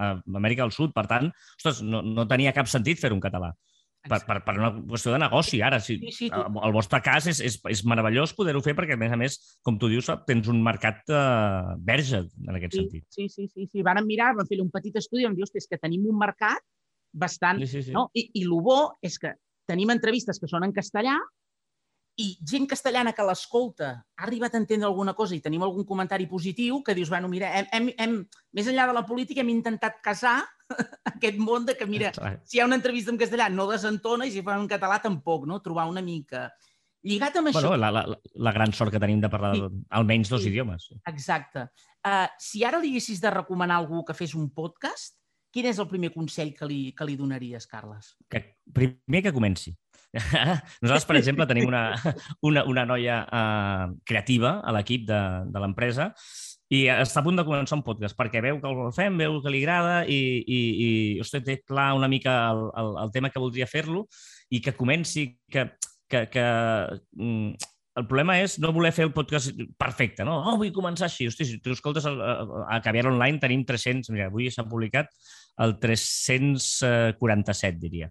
[0.00, 0.96] a Amèrica del Sud.
[0.96, 3.52] Per tant, ostres, no, no tenia cap sentit fer un català
[4.08, 5.60] per, per, per una qüestió de negoci.
[5.64, 6.42] Ara, si, sí, sí, tu...
[6.66, 9.78] el vostre cas és, és, és meravellós poder-ho fer perquè, a més a més, com
[9.80, 13.06] tu dius, tens un mercat uh, verge en aquest sí, sentit.
[13.14, 13.84] Sí, sí, sí, sí.
[13.86, 16.62] Varen mirar, vam fer un petit estudi vam dir, és que tenim un mercat
[17.16, 17.62] bastant...
[17.64, 17.96] Sí, sí, sí.
[17.96, 18.08] No?
[18.14, 19.34] I, I el bo és que
[19.66, 21.16] tenim entrevistes que són en castellà
[22.16, 26.26] i gent castellana que l'escolta ha arribat a entendre alguna cosa i tenim algun comentari
[26.26, 28.14] positiu que dius, bueno, mira, hem, hem, hem,
[28.56, 30.38] més enllà de la política hem intentat casar
[31.12, 34.32] aquest món de que, mira, si hi ha una entrevista en castellà no desentona i
[34.32, 35.60] si fa en català tampoc, no?
[35.60, 36.48] Trobar una mica.
[37.06, 37.76] Lligat amb bueno, això...
[37.78, 39.68] la, la, la gran sort que tenim de parlar sí.
[40.00, 40.50] almenys dos sí.
[40.50, 40.88] idiomes.
[41.06, 41.68] Exacte.
[42.00, 45.18] Uh, si ara li haguessis de recomanar a algú que fes un podcast,
[45.54, 48.14] quin és el primer consell que li, que li donaries, Carles?
[48.32, 48.42] Que,
[48.74, 49.76] primer que comenci.
[50.82, 51.84] Nosaltres, per exemple, tenim una,
[52.48, 55.20] una, una noia uh, creativa a l'equip de,
[55.52, 56.12] de l'empresa
[56.74, 59.52] i està a punt de començar un podcast perquè veu que el fem, veu que
[59.54, 60.88] li agrada i, i, i
[61.22, 64.06] hosti, té clar una mica el, el, el tema que voldria fer-lo
[64.50, 65.68] i que comenci, que,
[66.10, 66.46] que, que
[67.14, 70.34] mm, el problema és no voler fer el podcast perfecte, no?
[70.42, 71.30] Oh, vull començar així.
[71.30, 72.12] Hosti, si tu escoltes a,
[72.66, 75.08] a, Caviar Online tenim 300, mira, avui s'ha publicat
[75.64, 78.10] el 347, diria.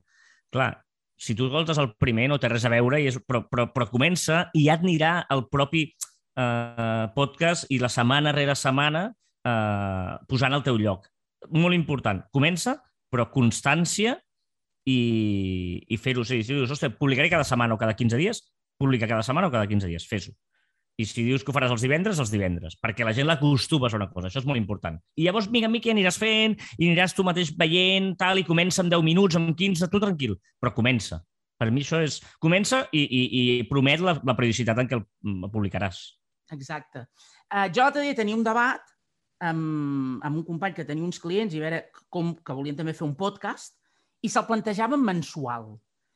[0.54, 0.72] Clar,
[1.18, 3.88] si tu escoltes el primer no té res a veure, i és, però, però, però
[3.92, 10.14] comença i ja et anirà el propi eh, podcast i la setmana rere setmana eh,
[10.28, 11.08] posant al teu lloc.
[11.56, 12.24] Molt important.
[12.36, 12.78] Comença,
[13.12, 14.18] però constància
[14.86, 15.00] i,
[15.88, 16.26] i fer-ho.
[16.28, 18.44] Si dius, ostres, publicaré cada setmana o cada 15 dies,
[18.78, 20.36] publica cada setmana o cada 15 dies, fes-ho.
[20.96, 24.00] I si dius que ho faràs els divendres, els divendres, perquè la gent l'acostumes a
[24.00, 24.96] una cosa, això és molt important.
[25.20, 28.84] I llavors, mica en mica, aniràs fent i aniràs tu mateix veient, tal, i comença
[28.84, 31.20] en 10 minuts, en 15, tu tranquil, però comença.
[31.60, 32.20] Per mi això és...
[32.44, 35.06] Comença i, i, i promet la, la periodicitat en què el,
[35.52, 36.02] publicaràs.
[36.56, 37.08] Exacte.
[37.48, 38.84] Uh, jo l'altre dia tenia un debat
[39.44, 43.08] amb, amb un company que tenia uns clients i veure com, que volien també fer
[43.08, 43.76] un podcast
[44.24, 45.74] i se'l plantejaven mensual.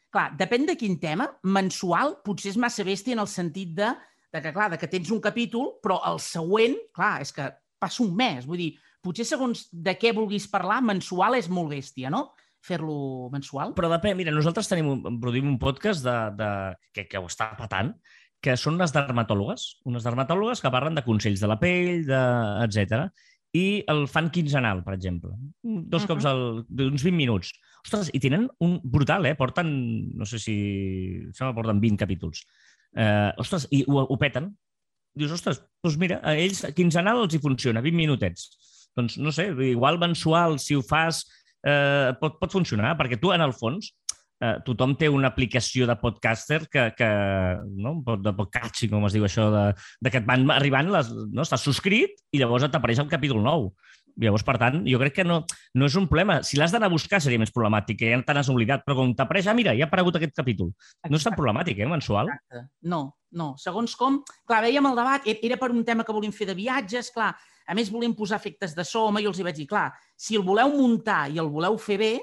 [0.10, 3.92] Clar, depèn de quin tema, mensual potser és massa bèstia en el sentit de,
[4.34, 7.48] de que, clar, de que tens un capítol, però el següent, clar, és que
[7.82, 8.46] passa un mes.
[8.46, 8.70] Vull dir,
[9.06, 12.30] potser segons de què vulguis parlar, mensual és molt bèstia, no?
[12.66, 13.74] fer-lo mensual?
[13.78, 16.50] Però depèn, mira, nosaltres tenim un, produïm un podcast de, de,
[16.96, 17.94] que, que ho està patant,
[18.44, 22.22] que són unes dermatòlogues, unes dermatòlogues que parlen de consells de la pell, de,
[22.66, 23.10] etc.
[23.56, 25.34] I el fan quinzenal, per exemple.
[25.64, 27.52] Dos cops al, d'uns 20 minuts.
[27.84, 29.36] Ostres, i tenen un brutal, eh?
[29.40, 29.70] Porten,
[30.20, 30.56] no sé si...
[31.36, 32.44] Sembla porten 20 capítols.
[32.98, 34.50] Eh, ostres, i ho, ho peten.
[35.18, 38.50] Dius, ostres, doncs mira, a ells quinzenal els hi funciona, 20 minutets.
[38.98, 41.24] Doncs no sé, igual mensual, si ho fas,
[41.66, 43.92] eh, pot, pot funcionar, perquè tu, en el fons,
[44.42, 47.10] eh, tothom té una aplicació de podcaster que, que
[47.76, 47.98] no?
[48.24, 49.66] de podcasting, com es diu això, de,
[50.02, 51.46] de que et van arribant, les, no?
[51.46, 53.72] estàs subscrit i llavors et apareix el capítol nou.
[54.20, 55.42] Llavors, per tant, jo crec que no,
[55.80, 56.40] no és un problema.
[56.44, 59.14] Si l'has d'anar a buscar seria més problemàtic, que ja te n'has oblidat, però com
[59.16, 60.74] t'apareix, ah, mira, ja ha aparegut aquest capítol.
[60.74, 61.12] Exacte.
[61.14, 62.32] No és tan problemàtic, eh, mensual?
[62.34, 62.66] Exacte.
[62.92, 63.02] No,
[63.40, 63.54] no.
[63.62, 64.20] Segons com...
[64.50, 67.32] Clar, veiem el debat, e-, era per un tema que volíem fer de viatges, clar,
[67.70, 70.44] a més volíem posar efectes de so, i els hi vaig dir, clar, si el
[70.44, 72.14] voleu muntar i el voleu fer bé,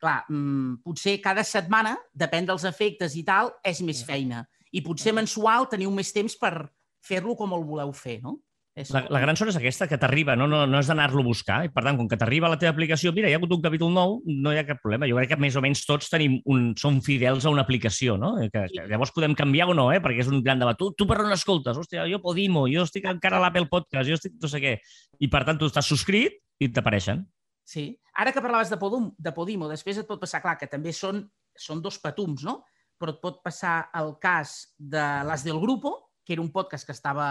[0.00, 4.42] clar, mmm, potser cada setmana, depèn dels efectes i tal, és més feina.
[4.74, 6.66] I potser mensual teniu més temps per
[7.04, 8.38] fer-lo com el voleu fer, no?
[8.74, 8.88] És...
[8.90, 11.60] La, la gran sort és aquesta, que t'arriba, no, no, no és d'anar-lo a buscar.
[11.66, 13.62] I, per tant, com que t'arriba a la teva aplicació, mira, hi ha hagut un
[13.62, 15.06] capítol nou, no hi ha cap problema.
[15.06, 18.32] Jo crec que més o menys tots tenim un, som fidels a una aplicació, no?
[18.50, 20.02] Que, que llavors podem canviar o no, eh?
[20.02, 20.78] perquè és un gran debat.
[20.80, 21.78] Tu, tu per on escoltes?
[21.78, 24.76] Hòstia, jo Podimo, jo estic encara a l'Apple Podcast, jo estic no sé què.
[25.22, 27.22] I, per tant, tu estàs subscrit i t'apareixen.
[27.64, 27.92] Sí.
[28.18, 31.22] Ara que parlaves de, Podum, de Podimo, després et pot passar, clar, que també són,
[31.54, 32.64] són dos patums, no?
[32.98, 36.94] Però et pot passar el cas de les del Grupo, que era un podcast que
[36.94, 37.28] estava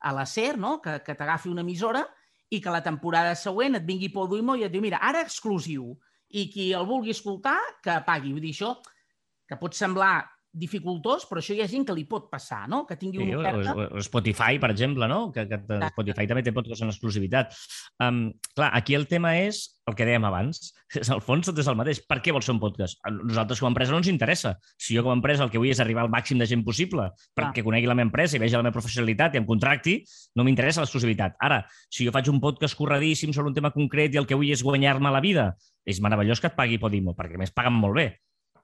[0.00, 0.78] a la SER, no?
[0.82, 2.04] que, que t'agafi una emissora
[2.50, 5.92] i que la temporada següent et vingui Podimo i et diu, mira, ara exclusiu,
[6.28, 8.32] i qui el vulgui escoltar, que pagui.
[8.34, 8.74] Vull dir, això
[9.48, 12.84] que pot semblar dificultós, però això hi ha gent que li pot passar, no?
[12.88, 13.74] Que tingui una oferta...
[13.74, 15.28] O, o Spotify, per exemple, no?
[15.34, 15.60] Que, que
[15.92, 17.54] Spotify també té podcasts en exclusivitat.
[18.02, 20.72] Um, clar, aquí el tema és el que dèiem abans.
[21.14, 22.00] Al fons tot és el mateix.
[22.08, 23.00] Per què vols fer un podcast?
[23.04, 24.54] A nosaltres com a empresa no ens interessa.
[24.80, 27.10] Si jo com a empresa el que vull és arribar al màxim de gent possible
[27.36, 27.66] perquè clar.
[27.70, 29.98] conegui la meva empresa i vegi la meva professionalitat i em contracti,
[30.36, 31.36] no m'interessa l'exclusivitat.
[31.44, 34.52] Ara, si jo faig un podcast corredíssim sobre un tema concret i el que vull
[34.52, 35.50] és guanyar-me la vida,
[35.88, 38.08] és meravellós que et pagui Podimo, perquè més paguen molt bé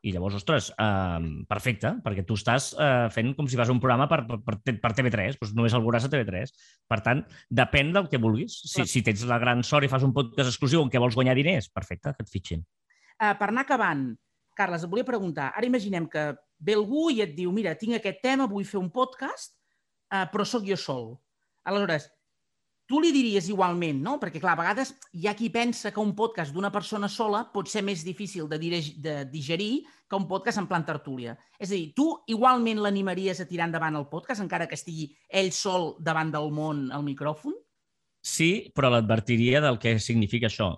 [0.05, 4.07] i llavors, ostres, eh, perfecte, perquè tu estàs eh, fent com si fas un programa
[4.11, 6.53] per, per, per TV3, doncs només el veuràs a TV3.
[6.93, 8.59] Per tant, depèn del que vulguis.
[8.69, 11.37] Si, si tens la gran sort i fas un podcast exclusiu en què vols guanyar
[11.39, 12.65] diners, perfecte, que et fitxin.
[13.17, 14.11] Uh, per anar acabant,
[14.55, 16.29] Carles, et volia preguntar, ara imaginem que
[16.65, 19.57] ve algú i et diu, mira, tinc aquest tema, vull fer un podcast,
[20.13, 21.15] uh, però sóc jo sol.
[21.65, 22.11] Aleshores,
[22.87, 24.17] tu li diries igualment, no?
[24.21, 27.71] Perquè, clar, a vegades hi ha qui pensa que un podcast d'una persona sola pot
[27.71, 31.37] ser més difícil de, de digerir que un podcast en plan tertúlia.
[31.59, 35.53] És a dir, tu igualment l'animaries a tirar endavant el podcast, encara que estigui ell
[35.53, 37.57] sol davant del món al micròfon?
[38.25, 40.75] Sí, però l'advertiria del que significa això.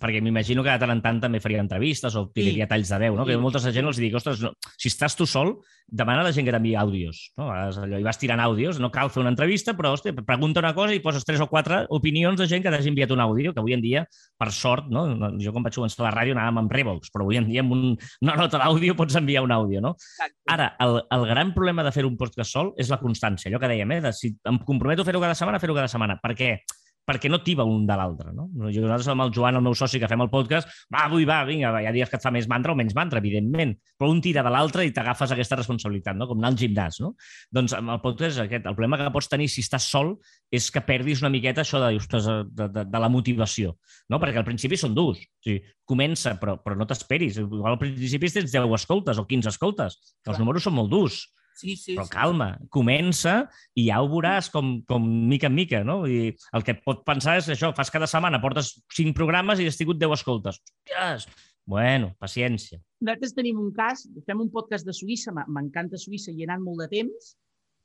[0.00, 2.70] Perquè m'imagino que de tant en tant també faria entrevistes o tiraria sí.
[2.70, 3.24] talls de veu, no?
[3.24, 3.32] Sí.
[3.32, 5.54] Que molta gent els dic, ostres, no, si estàs tu sol,
[5.86, 7.50] demana a la gent que t'enviï àudios, no?
[7.52, 10.96] Allò, I vas tirant àudios, no cal fer una entrevista, però, hòstia, pregunta una cosa
[10.96, 13.76] i poses tres o quatre opinions de gent que t'hagi enviat un àudio, que avui
[13.76, 14.04] en dia,
[14.40, 15.04] per sort, no?
[15.42, 17.84] Jo quan vaig començar la ràdio anàvem amb Revox, però avui en dia amb un,
[18.24, 19.94] una nota d'àudio pots enviar un àudio, no?
[19.98, 20.40] Exacte.
[20.54, 23.70] Ara, el, el gran problema de fer un podcast sol és la constància, allò que
[23.70, 24.00] dèiem, eh?
[24.08, 26.56] De si em comprometo a fer-ho cada setmana, fer-ho cada setmana, perquè
[27.04, 28.32] perquè no tiba un de l'altre.
[28.32, 28.48] No?
[28.56, 31.72] Nosaltres amb el Joan, el meu soci, que fem el podcast, va, avui va, vinga,
[31.74, 34.22] va, hi ha dies que et fa més mantra o menys mantra, evidentment, però un
[34.24, 36.28] tira de l'altre i t'agafes aquesta responsabilitat, no?
[36.30, 37.00] com anar al gimnàs.
[37.04, 37.12] No?
[37.54, 38.68] Doncs amb el podcast és aquest.
[38.70, 40.14] El problema que pots tenir si estàs sol
[40.54, 43.76] és que perdis una miqueta això de, ostres, de, de, de la motivació,
[44.08, 44.20] no?
[44.22, 45.20] perquè al principi són durs.
[45.20, 47.38] O sigui, comença, però, però no t'esperis.
[47.44, 51.24] Al principi tens 10 escoltes o 15 escoltes, que els números són molt durs.
[51.54, 52.68] Sí, sí, Però calma, sí.
[52.74, 53.34] comença
[53.78, 56.00] i ja ho veuràs com, com mica en mica, no?
[56.10, 59.78] I el que pot pensar és això, fas cada setmana, portes cinc programes i has
[59.78, 60.58] tingut deu escoltes.
[60.90, 61.28] Hòsties!
[61.64, 62.76] Bueno, paciència.
[63.00, 66.82] Nosaltres tenim un cas, fem un podcast de Suïssa, m'encanta Suïssa i he anat molt
[66.84, 67.30] de temps,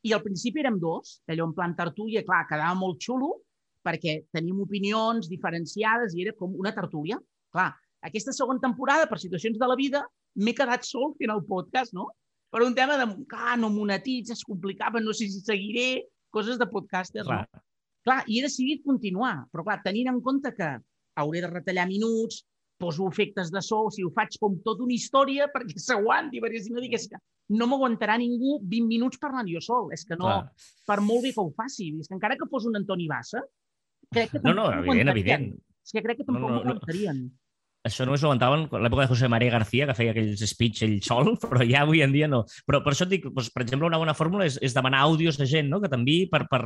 [0.03, 3.37] i al principi érem dos, allò en plan tertúlia, clar, quedava molt xulo,
[3.85, 7.19] perquè teníem opinions diferenciades i era com una tertúlia.
[7.55, 7.71] Clar,
[8.05, 10.03] aquesta segona temporada, per situacions de la vida,
[10.39, 12.09] m'he quedat sol fent el podcast, no?
[12.49, 15.89] Per un tema de, clar, no monetitza, es complicava, no sé si seguiré,
[16.33, 17.45] coses de podcaster, clar.
[17.45, 17.63] no?
[18.05, 20.69] Clar, i he decidit continuar, però clar, tenint en compte que
[21.19, 22.43] hauré de retallar minuts,
[22.79, 26.39] poso efectes de so, o si sigui, ho faig com tota una història perquè s'aguanti,
[26.43, 27.19] perquè si no digués que
[27.59, 29.89] no m'aguantarà ningú 20 minuts parlant jo sol.
[29.95, 30.69] És que no, clar.
[30.87, 33.43] per molt bé que ho faci, és que encara que fos un Antoni Bassa,
[34.13, 35.51] crec que no, no, evident, evident.
[35.83, 37.23] És que crec que tampoc no, no, m'aguantarien.
[37.27, 37.48] No
[37.87, 40.97] això només ho aguantaven a l'època de José María García, que feia aquells speech ell
[41.05, 42.43] sol, però ja avui en dia no.
[42.67, 45.39] Però per això et dic, doncs, per exemple, una bona fórmula és, és demanar àudios
[45.39, 45.79] de gent no?
[45.81, 46.65] que t'enviï per, per...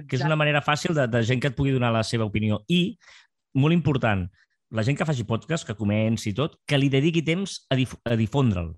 [0.00, 2.62] que és una manera fàcil de, de gent que et pugui donar la seva opinió.
[2.72, 2.96] I,
[3.60, 4.24] molt important,
[4.72, 8.16] la gent que faci podcast, que comenci tot, que li dediqui temps a, dif a
[8.18, 8.72] difondre'l.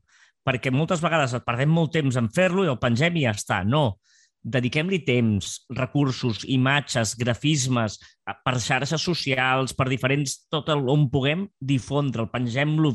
[0.46, 3.60] Perquè moltes vegades perdem molt temps en fer-lo i el pengem i ja està.
[3.66, 4.00] No,
[4.42, 7.98] dediquem-li temps, recursos, imatges, grafismes,
[8.44, 10.36] per xarxes socials, per diferents...
[10.52, 12.92] tot el, on puguem difondre'l, pengem-lo,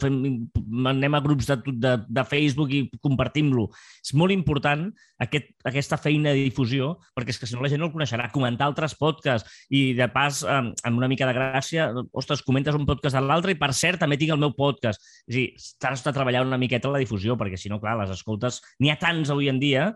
[0.92, 3.68] anem a grups de, de, de Facebook i compartim-lo.
[4.04, 4.88] És molt important
[5.22, 8.30] aquest, aquesta feina de difusió, perquè és que si no la gent no el coneixerà.
[8.34, 12.88] Comentar altres podcasts i, de pas, amb, amb una mica de gràcia, ostres, comentes un
[12.88, 15.04] podcast de l'altre i, per cert, també tinc el meu podcast.
[15.28, 15.48] És a dir,
[15.82, 18.62] t'has de treballar una miqueta la difusió, perquè si no, clar, les escoltes...
[18.80, 19.90] N'hi ha tants avui en dia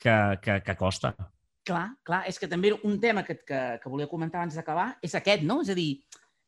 [0.00, 1.14] que, que, que costa.
[1.66, 5.16] Clar, clar, és que també un tema que, que, que volia comentar abans d'acabar és
[5.18, 5.60] aquest, no?
[5.64, 5.90] És a dir,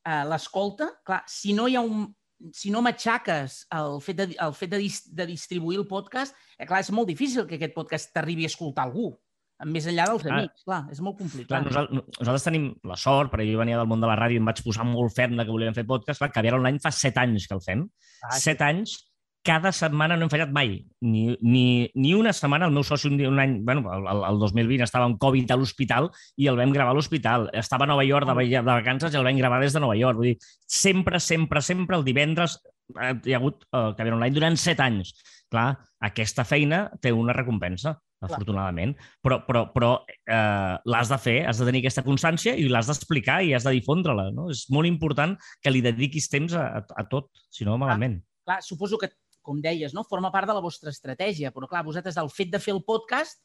[0.07, 2.07] eh, l'escolta, clar, si no hi ha un,
[2.55, 6.67] si no matxaques el fet de, el fet de, dis, de distribuir el podcast, eh,
[6.69, 9.11] clar, és molt difícil que aquest podcast t'arribi a escoltar algú,
[9.67, 10.63] més enllà dels clar, amics.
[10.69, 11.51] Clar, és molt complicat.
[11.51, 14.43] Clar, nosaltres, nosaltres tenim la sort, perquè jo venia del món de la ràdio i
[14.43, 16.95] em vaig posar molt ferm de que volíem fer podcast, clar, que Caviar Online fa
[16.95, 17.83] set anys que el fem.
[18.23, 18.69] Ah, set sí.
[18.69, 18.95] anys
[19.47, 20.75] cada setmana no hem fallat mai.
[21.01, 22.67] Ni, ni, ni una setmana.
[22.69, 25.59] El meu soci un, dia, un any, bueno, el, el 2020 estava en Covid a
[25.59, 27.49] l'hospital i el vam gravar a l'hospital.
[27.57, 30.21] Estava a Nova York de, de vacances i el vam gravar des de Nova York.
[30.21, 32.59] Vull dir, sempre, sempre, sempre el divendres
[32.97, 35.15] eh, hi ha hagut eh, que online durant set anys.
[35.49, 35.71] Clar,
[36.05, 41.69] aquesta feina té una recompensa, afortunadament, però, però, però eh, l'has de fer, has de
[41.69, 44.29] tenir aquesta constància i l'has d'explicar i has de difondre-la.
[44.35, 44.49] No?
[44.53, 48.19] És molt important que li dediquis temps a, a, a tot, si no, malament.
[48.43, 49.13] Clar, clar, suposo que
[49.49, 50.05] com deies, no?
[50.05, 53.41] forma part de la vostra estratègia, però clar, vosaltres el fet de fer el podcast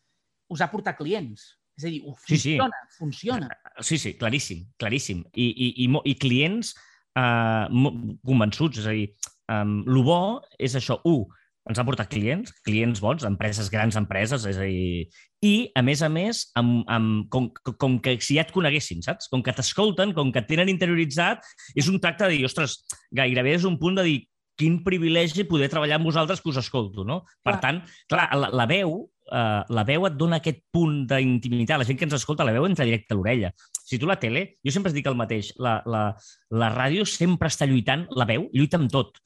[0.52, 1.54] us ha portat clients.
[1.80, 2.98] És a dir, funciona, sí, sí.
[3.00, 3.48] funciona.
[3.82, 5.24] Sí, sí, claríssim, claríssim.
[5.34, 6.76] I, i, i, i clients
[7.18, 7.86] eh,
[8.28, 9.08] convençuts, és a dir,
[9.50, 10.20] um, el bo
[10.62, 11.24] és això, un,
[11.70, 15.08] ens ha portat clients, clients bons, empreses, grans empreses, és a dir...
[15.44, 19.28] I, a més a més, amb, amb, com, com que si ja et coneguessin, saps?
[19.32, 21.44] Com que t'escolten, com que et tenen interioritzat,
[21.76, 22.78] és un tracte de dir, ostres,
[23.12, 24.22] gairebé és un punt de dir,
[24.60, 27.24] quin privilegi poder treballar amb vosaltres que us escolto, no?
[27.44, 27.62] Per clar.
[27.64, 28.96] tant, clar, la, la veu
[29.32, 31.82] eh, la veu et dona aquest punt d'intimitat.
[31.82, 33.54] La gent que ens escolta, la veu entra directe a l'orella.
[33.84, 36.06] Si tu la tele, jo sempre dic el mateix, la, la,
[36.54, 39.20] la ràdio sempre està lluitant, la veu lluita amb tot,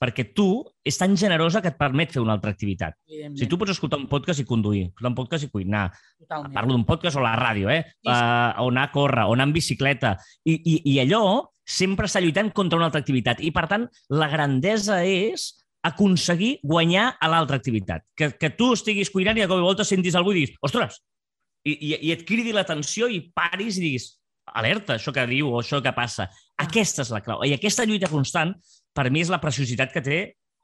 [0.00, 0.48] perquè tu
[0.86, 2.96] és tan generosa que et permet fer una altra activitat.
[3.36, 5.90] Si tu pots escoltar un podcast i conduir, escoltar un podcast i cuinar,
[6.22, 6.54] Totalment.
[6.56, 7.82] parlo d'un podcast o la ràdio, eh?
[7.84, 8.10] Sí, sí.
[8.14, 10.14] Uh, o anar a córrer, o anar en bicicleta,
[10.48, 11.22] i, i, i allò
[11.68, 13.42] sempre està lluitant contra una altra activitat.
[13.44, 13.84] I, per tant,
[14.16, 15.50] la grandesa és
[15.86, 18.04] aconseguir guanyar a l'altra activitat.
[18.16, 21.00] Que, que tu estiguis cuinant i de cop i volta sentis algú i diguis, ostres,
[21.64, 24.08] i, i, i et cridi l'atenció i paris i diguis,
[24.56, 26.26] alerta, això que diu o això que passa.
[26.26, 26.66] Ah.
[26.66, 27.44] Aquesta és la clau.
[27.46, 28.54] I aquesta lluita constant,
[28.96, 30.20] per mi, és la preciositat que té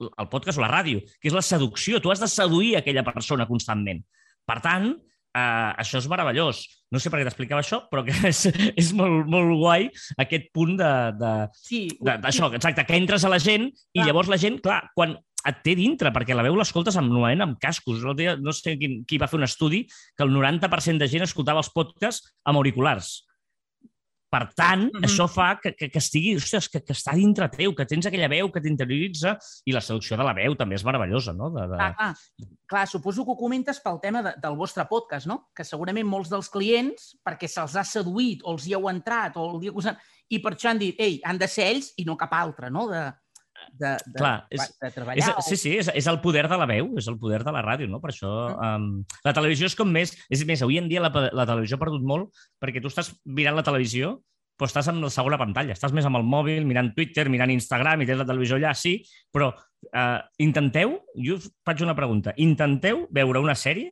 [0.07, 2.01] el podcast o la ràdio, que és la seducció.
[2.03, 4.03] Tu has de seduir aquella persona constantment.
[4.47, 4.95] Per tant,
[5.37, 6.63] Uh, això és meravellós.
[6.89, 9.91] No sé per què t'explicava això, però que és, és molt, molt guai
[10.23, 10.93] aquest punt de...
[11.21, 14.07] de, Sí, d'això, exacte, que entres a la gent i Clar.
[14.09, 15.13] llavors la gent, clar, quan
[15.47, 18.01] et té dintre, perquè la veu l'escoltes amb, normalment amb cascos.
[18.17, 19.85] Dia, no sé qui, qui va fer un estudi
[20.17, 23.19] que el 90% de gent escoltava els podcasts amb auriculars.
[24.37, 24.91] Per tant, mm.
[24.93, 25.09] -hmm.
[25.09, 28.29] això fa que, que, que estigui, ostres, que, que està dintre teu, que tens aquella
[28.29, 31.51] veu que t'interioritza i la seducció de la veu també és meravellosa, no?
[31.55, 31.77] De, de...
[31.77, 35.49] Clar, clar, clar, suposo que ho comentes pel tema de, del vostre podcast, no?
[35.57, 39.49] Que segurament molts dels clients, perquè se'ls ha seduït o els hi heu entrat o
[39.55, 39.97] el dia que us han...
[40.29, 42.89] I per això han dit, ei, han de ser ells i no cap altre, no?
[42.91, 43.05] De,
[43.73, 45.43] de, de, Clar, és- de És, treballar.
[45.43, 47.89] sí, sí, és, és el poder de la veu, és el poder de la ràdio,
[47.89, 48.01] no?
[48.01, 50.15] Per això um, la televisió és com més...
[50.31, 52.31] És més, avui en dia la, la televisió ha perdut molt
[52.63, 54.17] perquè tu estàs mirant la televisió
[54.57, 58.01] però estàs amb la segona pantalla, estàs més amb el mòbil, mirant Twitter, mirant Instagram
[58.01, 58.95] i tens la televisió allà, sí,
[59.31, 63.91] però uh, intenteu, jo us faig una pregunta, intenteu veure una sèrie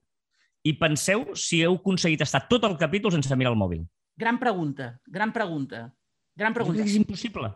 [0.64, 3.83] i penseu si heu aconseguit estar tot el capítol sense mirar el mòbil.
[4.16, 5.91] Gran pregunta, gran pregunta.
[6.35, 6.83] Gran Jo crec pregunta.
[6.83, 7.51] que és impossible.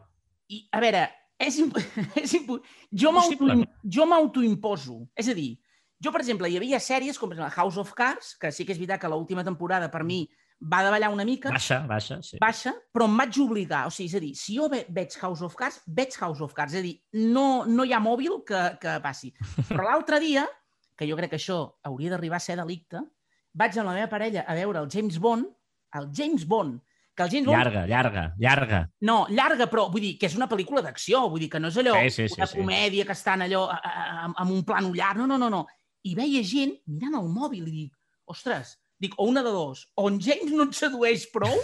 [0.53, 1.07] I, a veure,
[1.39, 1.79] és, imp
[2.23, 2.53] és imp
[2.91, 5.01] jo m'autoimposo.
[5.19, 5.53] És a dir,
[6.03, 8.81] jo, per exemple, hi havia sèries com exemple, House of Cards, que sí que és
[8.81, 10.25] veritat que l'última temporada per mi
[10.59, 12.39] va davallar una mica, Baixa, baixa, sí.
[12.43, 13.85] baixa, però em vaig obligar.
[13.87, 16.55] O sigui, és a dir, si jo ve veig House of Cards, veig House of
[16.55, 16.75] Cards.
[16.75, 16.97] És a dir,
[17.35, 19.31] no, no hi ha mòbil que, que passi.
[19.69, 20.47] Però l'altre dia,
[20.99, 23.05] que jo crec que això hauria d'arribar a ser delicte,
[23.55, 25.47] vaig amb la meva parella a veure el James Bond,
[25.99, 26.83] el James Bond,
[27.19, 28.81] que el James Bond Llarga, llarga, llarga.
[29.11, 31.79] no, llarga, però vull dir que és una pel·lícula d'acció, vull dir que no és
[31.83, 32.59] allò, Sí, sí, sí, una sí.
[32.63, 35.65] comèdia que estan allò amb un plano llarg, no, no, no, no.
[36.07, 37.97] I veia gent mirant el mòbil i dic,
[38.31, 41.55] ostres, dic, o una de dos, o en James no et sedueix prou,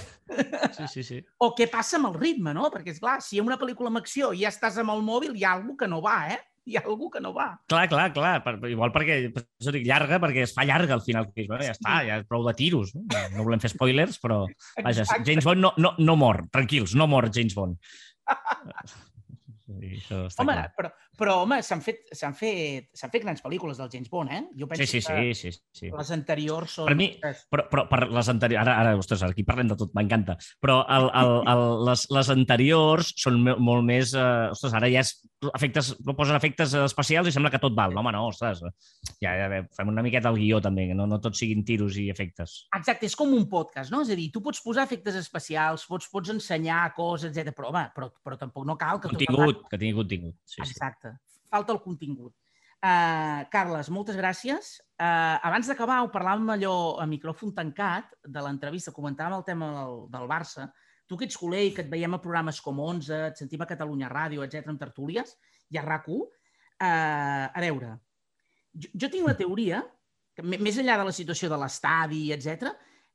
[0.75, 1.21] Sí, sí, sí.
[1.45, 2.69] o què passa amb el ritme, no?
[2.75, 5.03] Perquè, és clar, si hi ha una pel·lícula amb acció i ja estàs amb el
[5.07, 6.41] mòbil, hi ha alguna que no va, eh?
[6.71, 7.47] Hi ha alguna que no va.
[7.69, 8.35] Clar, clar, clar.
[8.45, 11.29] Per, igual perquè, per això dic llarga, perquè es fa llarga al final.
[11.35, 12.95] Que, bueno, ja està, ja és prou de tiros.
[12.97, 14.43] No, no volem fer spoilers, però
[14.87, 15.27] vaja, Exacte.
[15.29, 16.47] James Bond no, no, no mor.
[16.55, 17.77] Tranquils, no mor James Bond.
[19.65, 20.73] Sí, això està Home, clar.
[20.77, 20.89] però,
[21.19, 24.43] però home, s'han fet, s'han fet, s'han fet grans pel·lícules del James Bond, eh?
[24.59, 25.91] Jo penso Sí, sí, que sí, sí, sí.
[25.93, 26.89] les anteriors són...
[26.91, 28.62] Per mi- Però, però per les anteriors...
[28.65, 30.37] Ara, ara, ostres, aquí parlem de tot, m'encanta.
[30.62, 34.15] Però el, el, el, les, les anteriors són molt més...
[34.19, 35.12] Eh, ostres, ara ja és
[35.55, 37.93] efectes, no posen efectes especials i sembla que tot val.
[37.95, 38.62] No, home, no, ostres.
[39.23, 42.09] Ja, ja fem una miqueta el guió, també, que no, no tot siguin tiros i
[42.12, 42.65] efectes.
[42.77, 44.03] Exacte, és com un podcast, no?
[44.07, 47.53] És a dir, tu pots posar efectes especials, pots, pots ensenyar coses, etc.
[47.57, 49.12] però, home, però, però tampoc no cal que...
[49.12, 50.39] tot Contingut, que tingui contingut.
[50.49, 50.81] Sí, sí.
[51.55, 52.35] Falta el contingut.
[52.85, 54.75] Uh, Carles, moltes gràcies.
[54.99, 60.01] Uh, abans d'acabar, ho parlàvem allò a micròfon tancat de l'entrevista, comentàvem el tema del,
[60.13, 60.67] del Barça.
[61.09, 63.69] Tu que ets culer i que et veiem a programes com 11, et sentim a
[63.71, 65.37] Catalunya Ràdio, etc amb tertúlies,
[65.73, 67.95] i a RAC1, uh, a veure,
[68.75, 69.81] jo, jo tinc una teoria,
[70.35, 72.75] que, més enllà de la situació de l'estadi, etc,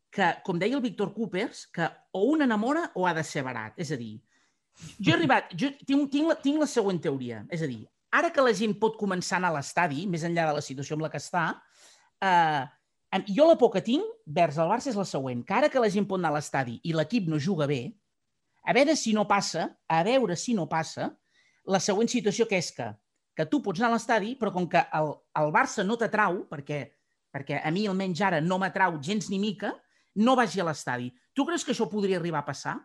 [0.10, 3.76] que, com deia el Víctor Coopers, que o un enamora o ha de ser barat.
[3.78, 4.16] És a dir,
[4.98, 8.32] jo he arribat, jo tinc, tinc, la, tinc la següent teoria, és a dir, ara
[8.34, 11.06] que la gent pot començar a anar a l'estadi, més enllà de la situació amb
[11.06, 11.46] la que està,
[12.26, 12.66] eh,
[13.34, 15.90] jo la por que tinc vers el Barça és la següent, que ara que la
[15.90, 17.82] gent pot anar a l'estadi i l'equip no juga bé,
[18.64, 21.10] a veure si no passa, a veure si no passa,
[21.66, 22.90] la següent situació que és que,
[23.36, 26.82] que tu pots anar a l'estadi, però com que el, el Barça no t'atrau, perquè,
[27.34, 29.74] perquè a mi almenys ara no m'atrau gens ni mica,
[30.20, 31.10] no vagi a l'estadi.
[31.34, 32.76] Tu creus que això podria arribar a passar?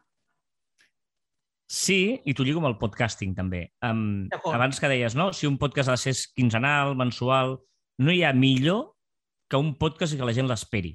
[1.71, 3.67] Sí, i t'ho lligo amb el podcasting, també.
[3.85, 5.31] Um, abans que deies, no?
[5.33, 7.57] Si un podcast ha de ser quinzenal, mensual,
[8.05, 8.93] no hi ha millor
[9.49, 10.95] que un podcast i que la gent l'esperi.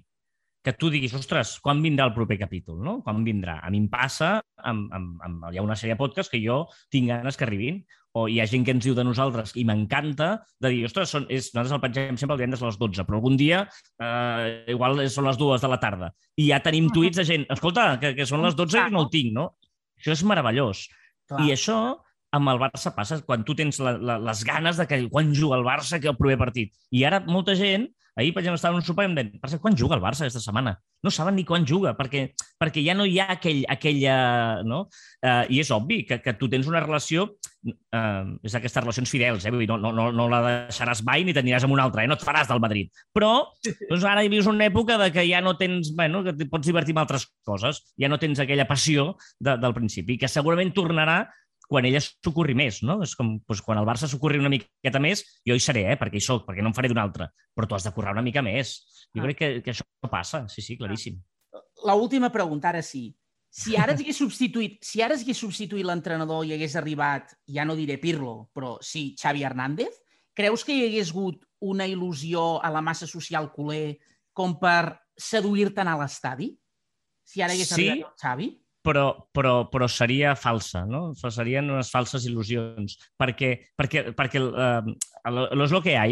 [0.66, 2.98] Que tu diguis, ostres, quan vindrà el proper capítol, no?
[3.02, 3.62] Quan vindrà?
[3.64, 6.66] A mi em passa, amb, amb, amb, hi ha una sèrie de podcasts que jo
[6.92, 7.80] tinc ganes que arribin,
[8.20, 10.30] o hi ha gent que ens diu de nosaltres, i m'encanta,
[10.62, 13.20] de dir, ostres, són, és, nosaltres el pengem sempre el divendres a les 12, però
[13.22, 13.64] algun dia
[14.02, 16.12] eh, igual són les dues de la tarda.
[16.38, 19.12] I ja tenim tuits de gent, escolta, que, que són les 12 i no el
[19.14, 19.52] tinc, no?
[20.00, 20.88] Això és meravellós.
[21.30, 21.46] Clar.
[21.46, 21.80] I això
[22.36, 25.58] amb el Barça passa quan tu tens la, la, les ganes de que quan juga
[25.60, 26.74] el Barça que el proper partit.
[26.94, 29.60] I ara molta gent, ahir per exemple estava en un sopar i em deien, per
[29.62, 30.76] quan juga el Barça aquesta setmana?
[31.04, 32.26] No saben ni quan juga, perquè,
[32.60, 34.16] perquè ja no hi ha aquell, aquella...
[34.68, 34.86] No?
[35.24, 37.26] Uh, I és obvi que, que tu tens una relació,
[37.70, 39.54] uh, és d'aquestes relacions fidels, eh?
[39.54, 42.12] Vull dir, no, no, no, no la deixaràs mai ni t'aniràs amb una altra, eh?
[42.12, 42.92] no et faràs del Madrid.
[43.16, 43.32] Però
[43.64, 46.68] doncs ara hi vius una època de que ja no tens, bueno, que et pots
[46.68, 51.22] divertir amb altres coses, ja no tens aquella passió de, del principi, que segurament tornarà
[51.70, 52.96] quan ella s'ocorri més, no?
[53.06, 55.98] És com doncs, quan el Barça s'ocorri una miqueta més, jo hi seré, eh?
[56.02, 58.24] perquè hi soc, perquè no em faré d'un altre, però tu has de currar una
[58.26, 58.72] mica més.
[59.14, 59.28] Jo Ah.
[59.28, 61.20] crec que, que això passa, sí, sí, claríssim.
[61.86, 63.16] La última pregunta, ara sí.
[63.50, 67.98] Si ara s'hagués substituït, si ara s'hagués substituït l'entrenador i hagués arribat, ja no diré
[67.98, 70.02] Pirlo, però sí, Xavi Hernández,
[70.34, 73.98] creus que hi hagués hagut una il·lusió a la massa social culer
[74.34, 76.52] com per seduir-te a l'estadi?
[77.26, 77.90] Si ara hagués Sí.
[77.90, 78.50] arribat el Xavi?
[78.86, 79.06] Però,
[79.36, 81.12] però, però seria falsa, no?
[81.18, 84.96] Serien unes falses il·lusions, perquè, perquè, perquè eh,
[85.34, 86.08] lo és lo que hi ha,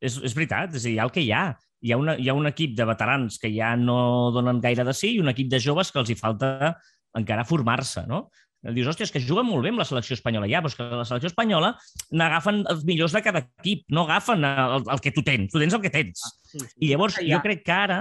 [0.00, 1.46] és, és veritat, és a dir, hi ha el que hi ha.
[1.78, 4.94] Hi ha, una, hi ha un equip de veterans que ja no donen gaire de
[4.96, 6.74] sí i un equip de joves que els hi falta
[7.14, 8.26] encara formar-se, no?
[8.58, 10.48] Dius, hòstia, és que juguen molt bé amb la selecció espanyola.
[10.50, 11.70] Ja, però que la selecció espanyola
[12.18, 15.76] n'agafen els millors de cada equip, no agafen el, el que tu tens, tu tens
[15.78, 16.24] el que tens.
[16.50, 16.72] Sí, sí.
[16.82, 17.36] I llavors Ja.
[17.36, 18.00] jo crec que ara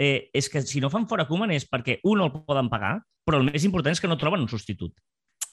[0.00, 2.96] eh, és que si no fan fora Koeman és perquè, un, no el poden pagar,
[3.26, 4.96] però el més important és que no troben un substitut.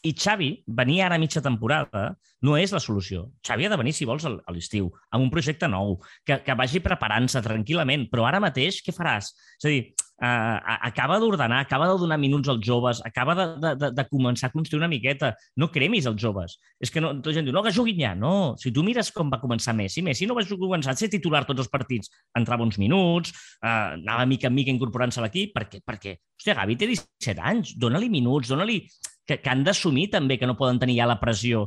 [0.07, 2.11] I Xavi, venir ara a mitja temporada
[2.45, 3.25] no és la solució.
[3.43, 6.79] Xavi ha de venir, si vols, a l'estiu, amb un projecte nou, que, que vagi
[6.85, 9.33] preparant-se tranquil·lament, però ara mateix què faràs?
[9.57, 9.81] És a dir,
[10.21, 14.49] uh, acaba d'ordenar, acaba de donar minuts als joves, acaba de, de, de, de començar
[14.49, 15.33] a construir una miqueta.
[15.55, 16.57] No cremis els joves.
[16.81, 18.13] És que no, tota gent diu, no, que juguin ja.
[18.17, 21.45] No, si tu mires com va començar Messi, Messi no va començar a ser titular
[21.47, 22.11] tots els partits.
[22.37, 26.77] Entrava uns minuts, uh, anava mica en mica incorporant-se a l'equip, perquè, perquè, hòstia, Gavi
[26.77, 28.81] té 17 anys, dona-li minuts, dona-li...
[29.27, 31.65] Que, que han d'assumir també que no poden tenir ja la pressió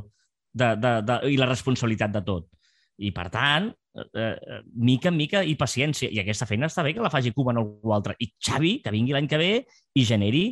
[0.49, 2.47] de, de, de, i la responsabilitat de tot.
[2.97, 6.09] I, per tant, eh, eh, mica en mica i paciència.
[6.11, 8.15] I aquesta feina està bé que la faci Koeman o algú altre.
[8.19, 9.51] I Xavi, que vingui l'any que ve
[9.95, 10.45] i generi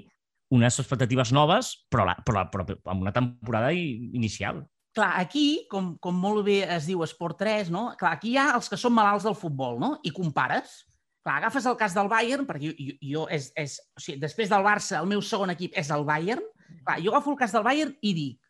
[0.55, 4.63] unes expectatives noves, però, la, però, però amb una temporada inicial.
[4.97, 7.91] Clar, aquí, com, com molt bé es diu Esport 3, no?
[7.99, 9.91] Clar, aquí hi ha els que són malalts del futbol, no?
[10.03, 10.79] I compares.
[11.21, 14.65] Clar, agafes el cas del Bayern, perquè jo, jo és, és, o sigui, després del
[14.65, 16.41] Barça, el meu segon equip és el Bayern.
[16.81, 18.49] Clar, jo agafo el cas del Bayern i dic,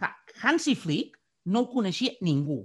[0.00, 0.10] clar,
[0.42, 1.14] Hansi Flick
[1.46, 2.64] no el coneixia ningú.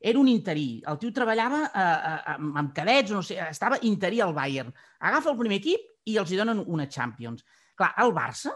[0.00, 0.82] Era un interí.
[0.86, 4.70] El tio treballava eh, eh, amb, cadets, no sé, estava interí al Bayern.
[5.10, 7.44] Agafa el primer equip i els hi donen una Champions.
[7.78, 8.52] Clar, el Barça,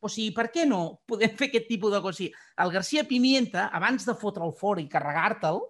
[0.00, 2.16] o sigui, per què no podem fer aquest tipus de cosa?
[2.16, 2.32] O sigui,
[2.64, 5.60] el García Pimienta, abans de fotre'l fora i carregar-te'l,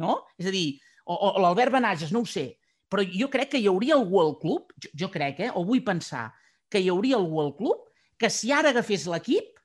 [0.00, 0.18] no?
[0.40, 0.66] És a dir,
[1.04, 2.46] o, o l'Albert Benages, no ho sé,
[2.92, 5.84] però jo crec que hi hauria algú al club, jo, jo crec, eh, o vull
[5.84, 6.30] pensar,
[6.72, 7.88] que hi hauria algú al club
[8.20, 9.58] que si ara agafés l'equip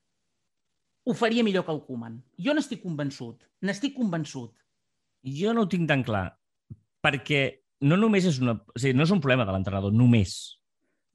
[1.07, 2.17] ho faria millor que el Koeman.
[2.41, 4.51] Jo n'estic convençut, n'estic convençut.
[5.27, 6.29] Jo no ho tinc tan clar,
[7.03, 7.41] perquè
[7.87, 8.57] no només és una...
[8.57, 10.37] O sigui, no és un problema de l'entrenador, només.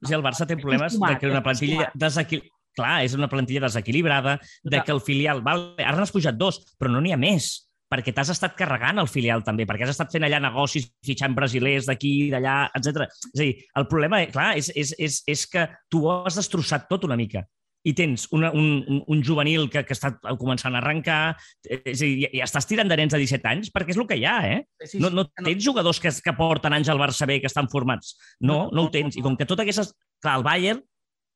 [0.01, 2.01] O sigui, el Barça té problemes de que una és plantilla acostumat.
[2.07, 2.49] desequil...
[2.73, 5.43] Clar, és una plantilla desequilibrada, de que el filial...
[5.45, 7.51] Val, ara n'has pujat dos, però no n'hi ha més
[7.93, 11.85] perquè t'has estat carregant el filial també, perquè has estat fent allà negocis, fitxant brasilers
[11.85, 13.05] d'aquí, d'allà, etc.
[13.29, 16.87] És a dir, el problema, clar, és, és, és, és que tu ho has destrossat
[16.89, 17.43] tot una mica
[17.83, 21.35] i tens una, un, un, un juvenil que, que està començant a arrencar,
[21.67, 24.17] és a dir, i, estàs tirant de nens de 17 anys perquè és el que
[24.19, 24.87] hi ha, eh?
[24.87, 28.15] Sí, No, no tens jugadors que, que porten anys al Barça B que estan formats.
[28.39, 29.19] No, no ho tens.
[29.19, 29.91] I com que tot aquestes...
[30.23, 30.79] Clar, el Bayern,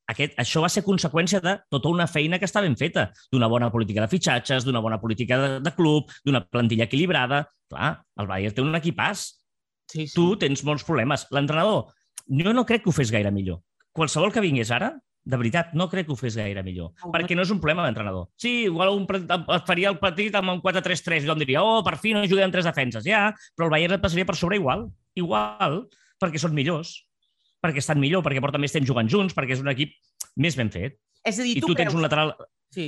[0.08, 3.68] aquest, això va ser conseqüència de tota una feina que està ben feta, d'una bona
[3.74, 7.44] política de fitxatges, d'una bona política de, de club, d'una plantilla equilibrada.
[7.68, 7.92] Clar,
[8.22, 9.28] el Bayern té un equipàs.
[9.92, 10.14] sí, sí.
[10.16, 11.28] Tu tens molts problemes.
[11.36, 11.92] L'entrenador,
[12.28, 13.60] jo no crec que ho fes gaire millor.
[13.92, 14.94] Qualsevol que vingués ara,
[15.28, 16.94] de veritat, no crec que ho fes gaire millor.
[17.04, 18.30] No, perquè no és un problema d'entrenador.
[18.40, 19.08] Sí, igual un,
[19.68, 22.70] faria el partit amb un 4-3-3 i tothom diria, oh, per fi no juguem tres
[22.70, 23.04] defenses.
[23.08, 24.88] Ja, però el Bayern et passaria per sobre igual.
[25.20, 25.84] Igual,
[26.22, 26.96] perquè són millors
[27.64, 29.96] perquè estan millor, perquè porten més temps jugant junts, perquè és un equip
[30.44, 30.98] més ben fet.
[31.26, 31.98] És a dir, I tu, tu tens creus...
[31.98, 32.34] un lateral...
[32.74, 32.88] Sí,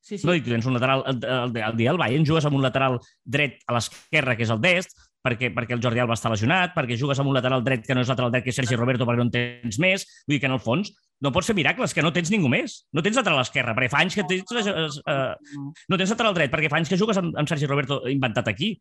[0.00, 0.26] sí, sí.
[0.26, 1.04] No, i tu tens un lateral...
[1.10, 4.62] El, el, el del Bayern jugues amb un lateral dret a l'esquerra, que és el
[4.62, 4.96] dest,
[5.26, 8.04] perquè, perquè el Jordi Alba està lesionat, perquè jugues amb un lateral dret que no
[8.04, 10.06] és lateral dret, que és Sergi Roberto, perquè no en tens més.
[10.26, 10.92] Vull dir que, en el fons,
[11.24, 12.82] no pots fer miracles, que no tens ningú més.
[12.94, 14.52] No tens lateral esquerra, perquè fa anys que tens...
[14.52, 18.02] Eh, eh, no tens lateral dret, perquè fa anys que jugues amb, amb Sergi Roberto
[18.12, 18.76] inventat aquí.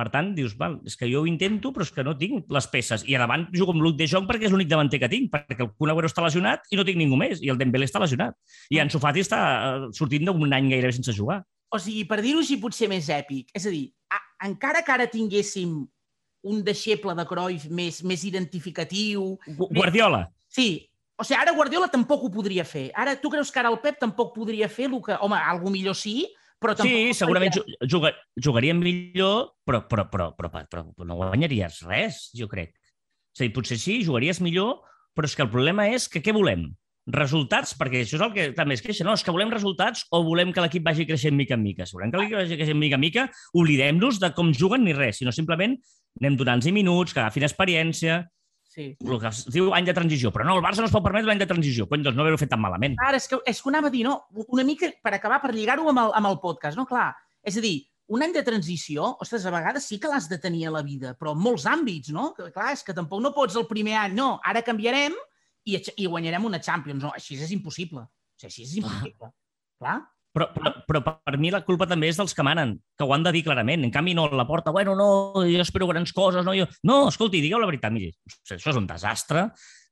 [0.00, 2.68] Per tant, dius, val, és que jo ho intento, però és que no tinc les
[2.72, 3.02] peces.
[3.04, 5.60] I a davant jugo amb Luc de Jong perquè és l'únic davanter que tinc, perquè
[5.66, 8.38] el Kun Agüero està lesionat i no tinc ningú més, i el Dembélé està lesionat.
[8.72, 11.42] I Ansu Fati està eh, sortint d'un any gairebé sense jugar.
[11.70, 13.90] O sigui, per dir-ho així potser més èpic, és a dir,
[14.46, 15.80] encara que ara tinguéssim
[16.42, 19.34] un deixeble de Cruyff més, més identificatiu...
[19.46, 20.86] Gu- Guardiola, Sí,
[21.20, 22.88] o sigui, ara Guardiola tampoc ho podria fer.
[22.96, 25.18] Ara, tu creus que ara el Pep tampoc podria fer el que...
[25.20, 26.24] Home, algú millor sí,
[26.60, 26.96] però tampoc...
[26.96, 27.76] sí, segurament faria.
[27.76, 28.10] ju- juga,
[28.40, 30.64] jugaria millor, però, però, però, però, però,
[30.96, 32.72] però no guanyaries res, jo crec.
[33.36, 34.80] És a dir, potser sí, jugaries millor,
[35.14, 36.70] però és que el problema és que què volem?
[37.12, 39.14] Resultats, perquè això és el que també es queixa, no?
[39.16, 41.86] És que volem resultats o volem que l'equip vagi creixent mica en mica?
[41.86, 45.18] Si volem que l'equip vagi creixent mica en mica, oblidem-nos de com juguen ni res,
[45.22, 45.76] sinó simplement
[46.20, 48.24] anem donant-los minuts, que agafin experiència,
[48.70, 48.96] Sí.
[49.02, 50.30] el que es diu any de transició.
[50.30, 51.88] Però no, el Barça no es pot permetre l'any de transició.
[51.90, 52.94] Cony, doncs no haver-ho fet tan malament.
[53.02, 54.26] Ara, és que, és que anava a dir, no?
[54.46, 56.86] Una mica, per acabar, per lligar-ho amb, el, amb el podcast, no?
[56.86, 57.08] Clar,
[57.42, 57.80] és a dir,
[58.10, 61.16] un any de transició, ostres, a vegades sí que l'has de tenir a la vida,
[61.18, 62.30] però en molts àmbits, no?
[62.38, 65.18] Clar, és que tampoc no pots el primer any, no, ara canviarem
[65.68, 67.02] i, i guanyarem una Champions.
[67.04, 68.06] No, així és impossible.
[68.06, 69.32] O sigui, així és impossible.
[69.80, 70.00] Clar.
[70.30, 73.24] Però, però, però per mi la culpa també és dels que manen, que ho han
[73.26, 73.82] de dir clarament.
[73.82, 75.08] En canvi, no, la porta, bueno, no,
[75.42, 76.68] jo espero grans coses, no, jo...
[76.86, 78.12] No, escolti, digueu la veritat, miri,
[78.46, 79.48] això és un desastre,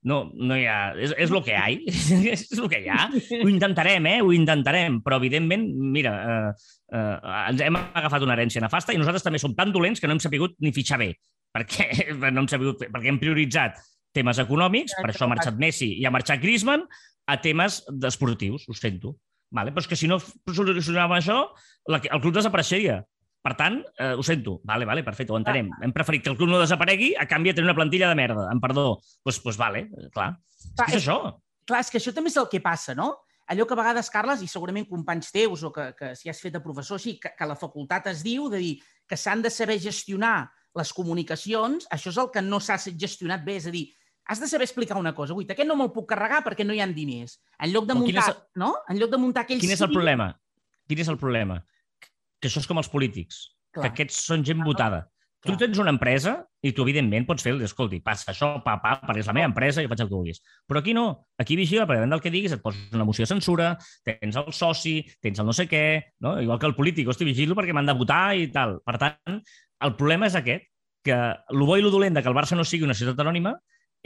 [0.06, 0.78] no, no hi ha...
[0.94, 1.96] És, és el que hi ha,
[2.36, 3.08] és el que hi ha.
[3.40, 4.20] Ho intentarem, eh?
[4.22, 5.66] Ho intentarem, però evidentment,
[5.98, 9.98] mira, eh, eh, ens hem agafat una herència nefasta i nosaltres també som tan dolents
[9.98, 11.16] que no hem sapigut ni fitxar bé,
[11.50, 11.90] perquè,
[12.30, 13.82] no hem sapigut, perquè hem prioritzat
[14.16, 16.86] temes econòmics, per això ha marxat Messi i ha marxat Griezmann,
[17.28, 19.16] a temes esportius, ho sento.
[19.54, 19.72] Vale?
[19.72, 21.38] Però és que si no solucionàvem això,
[21.88, 22.98] la, el club desapareixeria.
[23.44, 24.58] Per tant, eh, ho sento.
[24.66, 25.70] Vale, vale, perfecte, ho entenem.
[25.84, 28.48] Hem preferit que el club no desaparegui a canvi de tenir una plantilla de merda.
[28.52, 28.98] Em perdó.
[28.98, 30.32] Doncs pues, pues vale, clar.
[30.76, 31.38] clar és, és això.
[31.68, 33.12] Clar, és que això també és el que passa, no?
[33.48, 36.52] Allò que a vegades, Carles, i segurament companys teus o que, que si has fet
[36.52, 38.74] de professor així, que, que la facultat es diu de dir
[39.08, 43.56] que s'han de saber gestionar les comunicacions, això és el que no s'ha gestionat bé,
[43.62, 43.86] és a dir,
[44.28, 45.34] has de saber explicar una cosa.
[45.34, 47.38] Ui, aquest no me'l puc carregar perquè no hi ha diners.
[47.58, 48.42] En lloc de muntar, és...
[48.60, 48.74] no?
[48.88, 49.64] En lloc de muntar aquells...
[49.64, 50.30] Quin és el problema?
[50.88, 51.62] Quin és el problema?
[52.38, 53.86] Que això és com els polítics, Clar.
[53.86, 55.06] que aquests són gent votada.
[55.08, 55.54] Clar.
[55.54, 59.22] Tu tens una empresa i tu, evidentment, pots fer, escolti, passa això, pa, pa, perquè
[59.22, 60.42] és la meva empresa i faig el que vulguis.
[60.68, 61.06] Però aquí no.
[61.40, 63.70] Aquí vigila, perquè del que diguis et posa una moció de censura,
[64.04, 65.84] tens el soci, tens el no sé què,
[66.26, 66.36] no?
[66.42, 68.76] igual que el polític, hosti, vigilo perquè m'han de votar i tal.
[68.84, 69.40] Per tant,
[69.86, 70.68] el problema és aquest,
[71.06, 73.54] que el bo i el dolent de que el Barça no sigui una ciutat anònima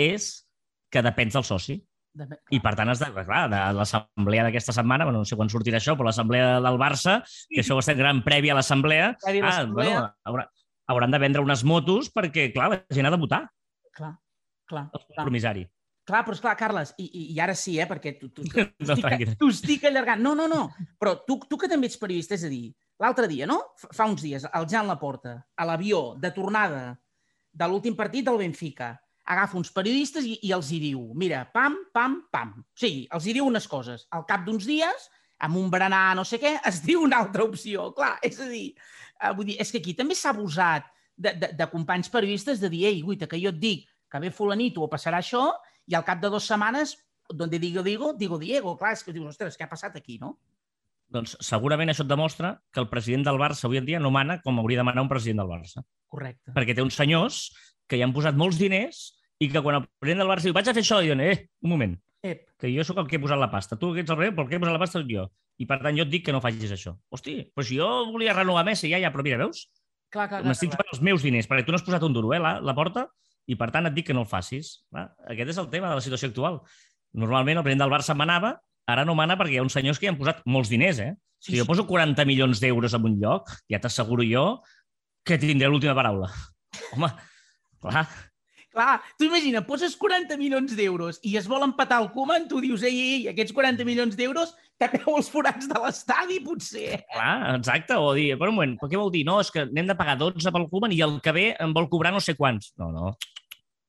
[0.00, 0.46] és
[0.92, 1.78] que depens del soci.
[2.12, 2.26] De...
[2.52, 5.78] I per tant, has de, clar, de l'assemblea d'aquesta setmana, bueno, no sé quan sortirà
[5.80, 10.02] això, però l'assemblea del Barça, que això va ser gran prèvia a l'assemblea, ah, bueno,
[10.28, 10.44] haurà,
[10.92, 13.46] hauran de vendre unes motos perquè, clar, la gent ha de votar.
[13.96, 14.12] Clar,
[14.68, 14.90] clar.
[14.92, 15.64] El compromissari.
[16.02, 18.96] Clar, però esclar, Carles, i, i, i ara sí, eh, perquè tu, tu, tu, no,
[18.96, 20.22] estic, tu estic allargant.
[20.24, 20.66] No, no, no,
[21.00, 22.72] però tu, tu que també ets periodista, és a dir,
[23.02, 23.60] l'altre dia, no?
[23.84, 26.82] Fa uns dies, el Jan Laporta, a l'avió de tornada
[27.52, 31.76] de l'últim partit del Benfica, agafa uns periodistes i, i els hi diu, mira, pam,
[31.94, 32.54] pam, pam.
[32.62, 34.06] O sigui, els hi diu unes coses.
[34.10, 35.08] Al cap d'uns dies,
[35.42, 37.90] amb un berenar no sé què, es diu una altra opció.
[37.96, 38.66] Clar, és a dir,
[39.18, 42.70] eh, vull dir és que aquí també s'ha abusat de, de, de companys periodistes de
[42.72, 45.46] dir, ei, guita, que jo et dic que ve fulanito o passarà això,
[45.88, 46.98] i al cap de dues setmanes,
[47.32, 48.76] donde digo, digo, digo Diego.
[48.78, 50.36] Clar, és que dius, ostres, què ha passat aquí, no?
[51.12, 54.38] Doncs segurament això et demostra que el president del Barça avui en dia no mana
[54.44, 55.84] com hauria de manar un president del Barça.
[56.12, 56.54] Correcte.
[56.56, 57.42] Perquè té uns senyors
[57.88, 59.02] que hi han posat molts diners
[59.42, 61.72] i que quan el president del Barça diu vaig a fer això, diuen, eh, un
[61.74, 62.44] moment, Ep.
[62.58, 63.76] que jo sóc el que he posat la pasta.
[63.78, 65.26] Tu que ets el rei, però el que he posat la pasta jo.
[65.58, 66.94] I per tant jo et dic que no facis això.
[67.10, 69.66] Hosti, però si jo volia renovar Messi, ja, ja, però mira, veus?
[70.12, 72.40] Clar, clar, M'estic jugant els meus diners, perquè tu no has posat un duro, eh,
[72.42, 73.06] la, la porta,
[73.50, 74.84] i per tant et dic que no el facis.
[74.92, 76.60] Clar, aquest és el tema de la situació actual.
[77.18, 78.54] Normalment el president del Barça manava,
[78.88, 81.12] ara no mana perquè hi ha uns senyors que hi han posat molts diners, eh?
[81.42, 84.46] Sí, si jo poso 40 milions d'euros en un lloc, ja t'asseguro jo
[85.26, 86.30] que tindré l'última paraula.
[86.94, 87.10] Home,
[87.82, 88.06] clar,
[88.72, 92.80] Clar, tu imagina, poses 40 milions d'euros i es vol empatar el Koeman, tu dius,
[92.88, 97.02] ei, ei, aquests 40 milions d'euros tapeu els forats de l'estadi, potser.
[97.12, 99.26] Clar, exacte, o dir, per un moment, però què vol dir?
[99.28, 101.90] No, és que n'hem de pagar 12 pel Koeman i el que ve em vol
[101.92, 102.72] cobrar no sé quants.
[102.80, 103.12] No, no.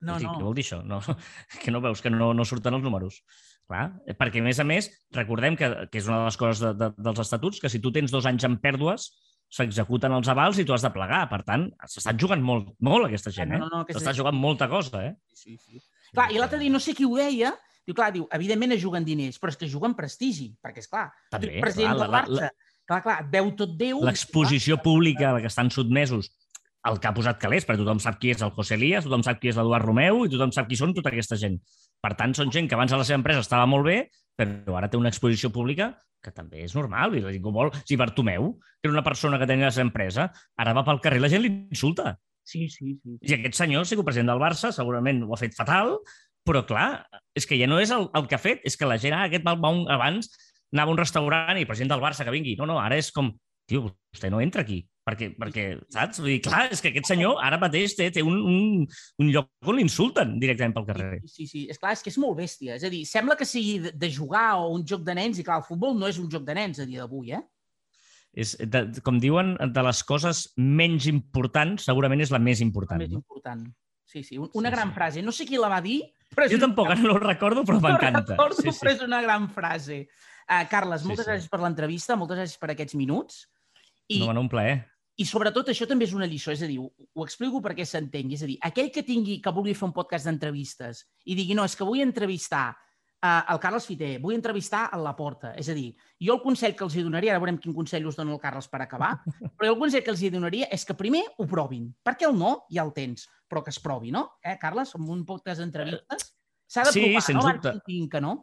[0.03, 0.35] No, dir, no.
[0.35, 0.81] Què vol dir això?
[0.83, 0.99] No,
[1.63, 3.21] que no veus que no, no surten els números.
[3.71, 3.85] Clar,
[4.19, 6.91] perquè a més a més, recordem que, que és una de les coses de, de,
[7.05, 9.13] dels estatuts, que si tu tens dos anys en pèrdues,
[9.53, 11.23] s'executen els avals i tu has de plegar.
[11.31, 13.61] Per tant, s'estan jugant molt, molt aquesta gent, eh?
[13.61, 15.13] No, no, no, S'està jugant molta cosa, eh?
[15.37, 15.81] Sí, sí.
[16.13, 17.53] Clar, i l'altre dia, no sé qui ho deia,
[17.85, 21.07] diu, clar, diu, evidentment es juguen diners, però és que juguen prestigi, perquè, és clar,
[21.33, 24.01] També, tu president clar, del Barça, la, clar, clar, et veu tot Déu...
[24.05, 26.31] L'exposició pública a la que estan sotmesos
[26.89, 29.39] el que ha posat calés, perquè tothom sap qui és el José Elías, tothom sap
[29.39, 31.55] qui és l'Eduard Romeu i tothom sap qui són tota aquesta gent.
[32.03, 33.97] Per tant, són gent que abans a la seva empresa estava molt bé,
[34.39, 37.71] però ara té una exposició pública que també és normal, i la ningú vol...
[37.84, 41.19] Si Bartomeu, que era una persona que tenia la seva empresa, ara va pel carrer
[41.19, 42.15] i la gent l'insulta.
[42.43, 43.17] Sí, sí, sí, sí.
[43.27, 45.97] I aquest senyor, si president del Barça, segurament ho ha fet fatal,
[46.47, 46.88] però clar,
[47.36, 49.27] és que ja no és el, el que ha fet, és que la gent, ah,
[49.27, 50.31] aquest va, va un, abans
[50.73, 52.55] anava a un restaurant i president del Barça que vingui.
[52.59, 53.29] No, no, ara és com,
[53.69, 54.81] tio, vostè no entra aquí.
[55.03, 56.21] Perquè, perquè saps?
[56.23, 58.85] Vull dir, clar, és que aquest senyor ara mateix té, té un, un,
[59.19, 61.09] un lloc on l'insulten directament pel carrer.
[61.25, 61.63] Sí, sí, sí.
[61.73, 62.77] És clar, és que és molt bèstia.
[62.79, 65.43] És a dir, sembla que sigui de, de jugar o un joc de nens, i
[65.43, 67.43] clar, el futbol no és un joc de nens a dia d'avui, eh?
[68.33, 73.03] És, de, com diuen, de les coses menys importants, segurament és la més important.
[73.03, 73.21] La més no?
[73.21, 73.67] important.
[74.07, 74.39] Sí, sí.
[74.39, 74.95] Una sí, gran sí.
[74.95, 75.25] frase.
[75.25, 75.99] No sé qui la va dir,
[76.33, 76.47] però...
[76.49, 78.23] Jo tampoc, ara no ho recordo, però m'encanta.
[78.23, 78.79] No recordo, sí, sí.
[78.79, 80.05] però és una gran frase.
[80.47, 81.31] Uh, Carles, moltes sí, sí.
[81.31, 83.43] gràcies per l'entrevista, moltes gràcies per aquests minuts.
[84.11, 84.81] I, no, un plaer.
[85.22, 88.34] I sobretot això també és una lliçó, és a dir, ho, ho explico perquè s'entengui,
[88.34, 91.66] és a dir, aquell que tingui, que vulgui fer un podcast d'entrevistes i digui, no,
[91.70, 95.53] és que vull entrevistar uh, el Carles Fiter, vull entrevistar a la Porta.
[95.59, 95.91] És a dir,
[96.22, 98.70] jo el consell que els hi donaria, ara veurem quin consell us dona el Carles
[98.72, 99.14] per acabar,
[99.57, 102.55] però el consell que els hi donaria és que primer ho provin, perquè el no
[102.74, 104.26] ja el tens, però que es provi, no?
[104.41, 106.34] Eh, Carles, amb un podcast d'entrevistes
[106.66, 107.45] s'ha de sí, provar, no?
[107.45, 108.36] Abans que no?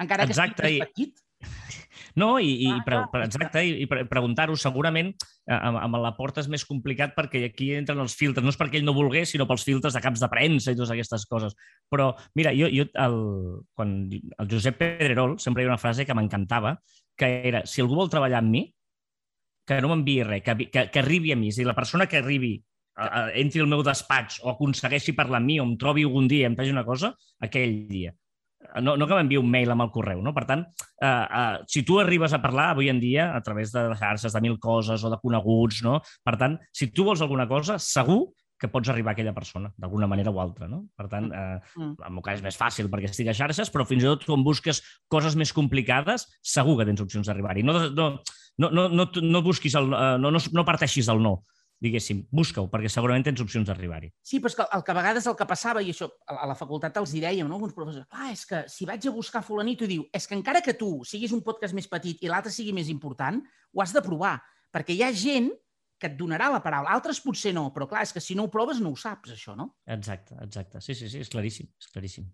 [0.00, 1.25] Encara que Exacte, sigui petit.
[2.16, 6.14] No, i, i pre, pre, exacte, i, i pre, preguntar-ho segurament eh, amb, amb la
[6.16, 9.34] porta és més complicat perquè aquí entren els filtres, no és perquè ell no volgués,
[9.34, 11.58] sinó pels filtres de caps de premsa i totes aquestes coses.
[11.92, 12.08] Però,
[12.40, 13.18] mira, jo, jo el,
[13.76, 16.78] quan el Josep Pedrerol sempre hi ha una frase que m'encantava,
[17.20, 18.64] que era, si algú vol treballar amb mi,
[19.68, 21.52] que no m'enviï res, que, que, que arribi a mi.
[21.52, 22.54] És dir, la persona que arribi
[22.96, 26.32] a, a, entri al meu despatx o aconsegueixi parlar amb mi o em trobi algun
[26.32, 27.12] dia i em faci una cosa,
[27.44, 28.16] aquell dia
[28.82, 30.22] no, no que m'enviï un mail amb el correu.
[30.24, 30.32] No?
[30.36, 30.64] Per tant,
[31.00, 34.42] eh, eh, si tu arribes a parlar avui en dia a través de xarxes, de
[34.44, 36.00] mil coses o de coneguts, no?
[36.24, 38.24] per tant, si tu vols alguna cosa, segur
[38.56, 40.68] que pots arribar a aquella persona, d'alguna manera o altra.
[40.68, 40.86] No?
[40.96, 41.90] Per tant, eh, mm.
[41.90, 44.24] en el meu cas és més fàcil perquè estic a xarxes, però fins i tot
[44.28, 44.80] quan busques
[45.12, 47.66] coses més complicades, segur que tens opcions d'arribar-hi.
[47.66, 48.08] No, no,
[48.56, 51.40] no, no, no, no busquis el, eh, no, no, no parteixis del no
[51.82, 54.08] diguéssim, busca-ho, perquè segurament tens opcions d'arribar-hi.
[54.24, 56.56] Sí, però és que el que a vegades el que passava, i això a la
[56.58, 57.58] facultat els hi dèiem, no?
[57.58, 60.64] alguns professors, clar, és que si vaig a buscar fulanito i diu, és que encara
[60.64, 64.02] que tu siguis un podcast més petit i l'altre sigui més important, ho has de
[64.04, 64.38] provar,
[64.72, 65.52] perquè hi ha gent
[66.00, 66.92] que et donarà la paraula.
[66.92, 69.56] Altres potser no, però clar, és que si no ho proves no ho saps, això,
[69.56, 69.70] no?
[69.88, 70.82] Exacte, exacte.
[70.84, 72.28] Sí, sí, sí, és claríssim, és claríssim.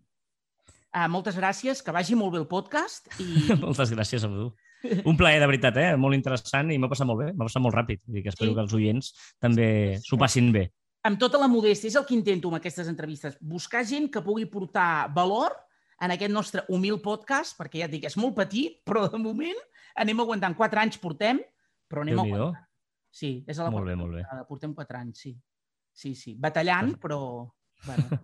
[0.92, 3.08] Uh, moltes gràcies, que vagi molt bé el podcast.
[3.22, 3.28] I...
[3.62, 4.50] moltes gràcies a tu.
[5.10, 5.90] Un plaer, de veritat, eh?
[6.00, 8.02] molt interessant i m'ha passat molt bé, m'ha passat molt ràpid.
[8.06, 8.56] Vull dir que espero sí.
[8.56, 9.10] que els oients
[9.42, 9.66] també
[10.02, 10.66] s'ho passin bé.
[11.08, 14.46] Amb tota la modèstia, és el que intento amb aquestes entrevistes, buscar gent que pugui
[14.50, 15.56] portar valor
[16.02, 19.58] en aquest nostre humil podcast, perquè ja et dic, és molt petit, però de moment
[20.02, 20.54] anem aguantant.
[20.58, 21.42] Quatre anys portem,
[21.90, 22.60] però anem aguantant.
[23.12, 24.22] Sí, és a la molt bé, molt bé.
[24.48, 25.34] Portem quatre anys, sí.
[25.92, 26.36] Sí, sí.
[26.40, 27.18] Batallant, però...
[27.86, 28.22] Bueno.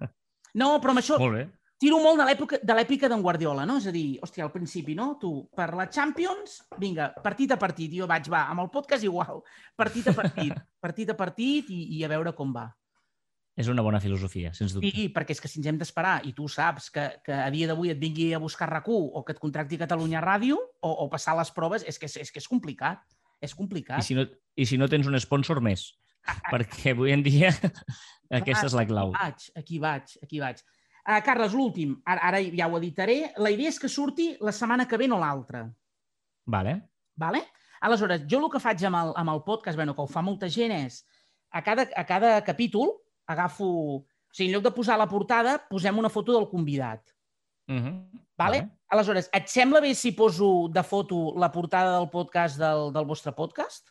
[0.58, 1.18] No, però amb això...
[1.20, 1.42] Molt bé
[1.78, 2.20] tiro molt
[2.62, 3.78] de l'èpica d'en Guardiola, no?
[3.80, 5.12] És a dir, hòstia, al principi, no?
[5.20, 7.94] Tu, per la Champions, vinga, partit a partit.
[7.94, 9.42] Jo vaig, va, amb el podcast igual.
[9.78, 10.54] Partit a partit,
[10.84, 12.66] partit a partit i, i a veure com va.
[13.58, 14.90] És una bona filosofia, sens dubte.
[14.94, 17.66] Sí, perquè és que si ens hem d'esperar, i tu saps que, que a dia
[17.66, 21.34] d'avui et vingui a buscar rac o que et contracti Catalunya Ràdio o, o passar
[21.38, 23.02] les proves, és que és, és que és complicat.
[23.42, 23.98] És complicat.
[23.98, 25.90] I si no, i si no tens un sponsor més?
[26.52, 27.50] perquè avui en dia
[28.40, 29.14] aquesta és la clau.
[29.14, 30.62] Aquí vaig, aquí vaig, aquí vaig.
[31.08, 33.30] Uh, Carles, l'últim, ara, ara ja ho editaré.
[33.40, 35.62] La idea és que surti la setmana que ve no l'altra.
[36.44, 36.74] Vale.
[37.16, 37.46] Vale?
[37.80, 40.50] Aleshores, jo el que faig amb el, amb el podcast, bueno, que ho fa molta
[40.52, 41.00] gent, és
[41.50, 43.68] a cada, a cada capítol agafo...
[44.28, 47.00] O sigui, en lloc de posar la portada, posem una foto del convidat.
[47.68, 47.86] Uh mhm.
[47.86, 48.20] -huh.
[48.36, 48.58] vale?
[48.60, 48.70] vale?
[48.88, 53.32] Aleshores, et sembla bé si poso de foto la portada del podcast del, del vostre
[53.32, 53.88] podcast?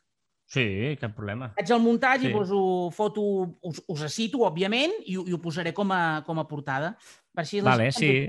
[0.47, 1.49] Sí, cap problema.
[1.57, 2.31] Faig el muntatge sí.
[2.31, 2.59] i poso
[2.95, 3.21] foto,
[3.67, 6.93] us, us cito, òbviament, i, i ho posaré com a, com a portada.
[7.35, 8.27] Per així vale, sí.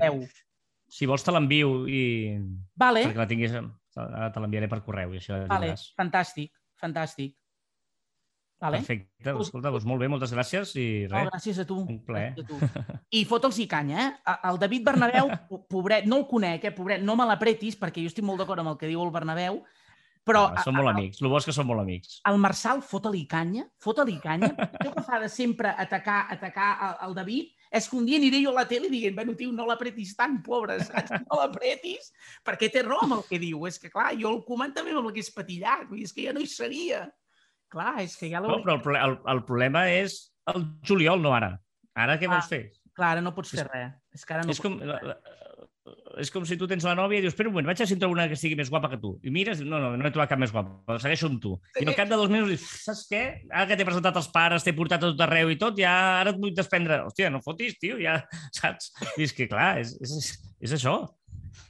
[0.89, 2.01] Si vols te l'envio i...
[2.79, 3.05] Vale.
[3.07, 3.55] Perquè la tinguis...
[3.99, 5.73] Te l'enviaré per correu i això vale.
[5.97, 7.33] fantàstic, fantàstic.
[8.59, 8.81] Vale.
[8.83, 11.13] Perfecte, pues, escolta, doncs molt bé, moltes gràcies i res.
[11.13, 11.77] No, gràcies a tu.
[11.79, 12.33] Un plaer.
[12.35, 12.57] A tu.
[13.15, 14.33] I fota'ls i canya, eh?
[14.49, 15.31] El David Bernabéu,
[15.73, 18.73] pobret, no el conec, eh, pobret, no me l'apretis, perquè jo estic molt d'acord amb
[18.73, 19.61] el que diu el Bernabéu,
[20.29, 20.45] però...
[20.53, 22.19] Ah, som molt amics, el bo és que som molt amics.
[22.29, 24.51] El Marçal, fota-li canya, fota-li canya.
[24.79, 28.39] Això que fa de sempre atacar, atacar el, el David és que un dia aniré
[28.41, 31.13] jo a la tele dient, bueno, tio, no l'apretis tant, pobre, saps?
[31.27, 32.09] No l'apretis,
[32.45, 33.67] perquè té raó amb el que diu.
[33.69, 36.33] És que, clar, jo el comant també amb l'hagués patillat, vull dir, és que ja
[36.33, 37.03] no hi seria.
[37.69, 40.17] Clar, és que ja No, però el, el, el problema és
[40.49, 41.53] el juliol, no ara.
[41.93, 42.63] Ara què vols fer?
[42.97, 43.93] Clar, ara no pots fer res.
[44.17, 44.97] És que ara no és com, la,
[46.17, 47.97] és com si tu tens la nòvia i dius, espera un moment, vaig a si
[47.99, 49.13] trobo una que sigui més guapa que tu.
[49.25, 51.53] I mires, no, no, no he trobat cap més guapa, segueixo amb tu.
[51.79, 53.21] I al cap de dos mesos dius, saps què?
[53.49, 55.93] Ara que t'he presentat els pares, t'he portat a tot arreu i tot, ja
[56.23, 57.03] ara et vull desprendre.
[57.09, 58.17] Hòstia, no fotis, tio, ja,
[58.57, 58.93] saps?
[59.15, 60.33] I és que, clar, és, és,
[60.69, 60.97] és això.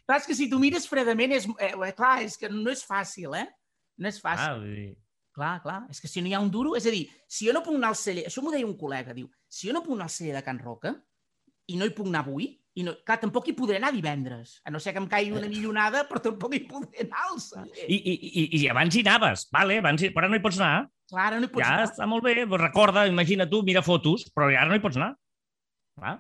[0.05, 3.35] Clar, és que si tu mires fredament, és, eh, clar, és que no és fàcil,
[3.37, 3.47] eh?
[3.99, 4.55] No és fàcil.
[4.55, 4.89] Ah, dir...
[5.35, 5.83] Clar, clar.
[5.91, 6.73] És que si no hi ha un duro...
[6.75, 8.25] És a dir, si jo no puc anar al celler...
[8.27, 10.59] Això m'ho deia un col·lega, diu, si jo no puc anar al celler de Can
[10.59, 10.95] Roca
[11.69, 12.49] i no hi puc anar avui,
[12.79, 15.49] i no, clar, tampoc hi podré anar divendres, a no ser que em caigui una
[15.51, 17.39] millonada, però tampoc hi podré anar al
[17.87, 20.61] I, i, i, I abans hi anaves, vale, abans hi, però ara no hi pots
[20.61, 20.87] anar.
[21.09, 21.89] Clar, ara no hi pots ja anar.
[21.89, 25.11] està molt bé, recorda, imagina tu, mira fotos, però ara no hi pots anar.
[25.99, 26.15] Clar.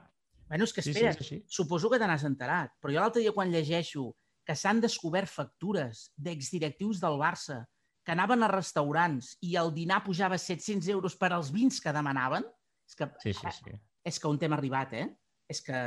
[0.49, 1.43] Bueno, és que espera, sí, sí, sí.
[1.47, 4.09] suposo que te n'has enterat, però jo l'altre dia quan llegeixo
[4.43, 7.61] que s'han descobert factures d'exdirectius del Barça
[8.03, 12.47] que anaven a restaurants i el dinar pujava 700 euros per als vins que demanaven,
[12.89, 13.75] és que, sí, sí, sí.
[14.09, 15.05] és que on hem arribat, eh?
[15.49, 15.77] És que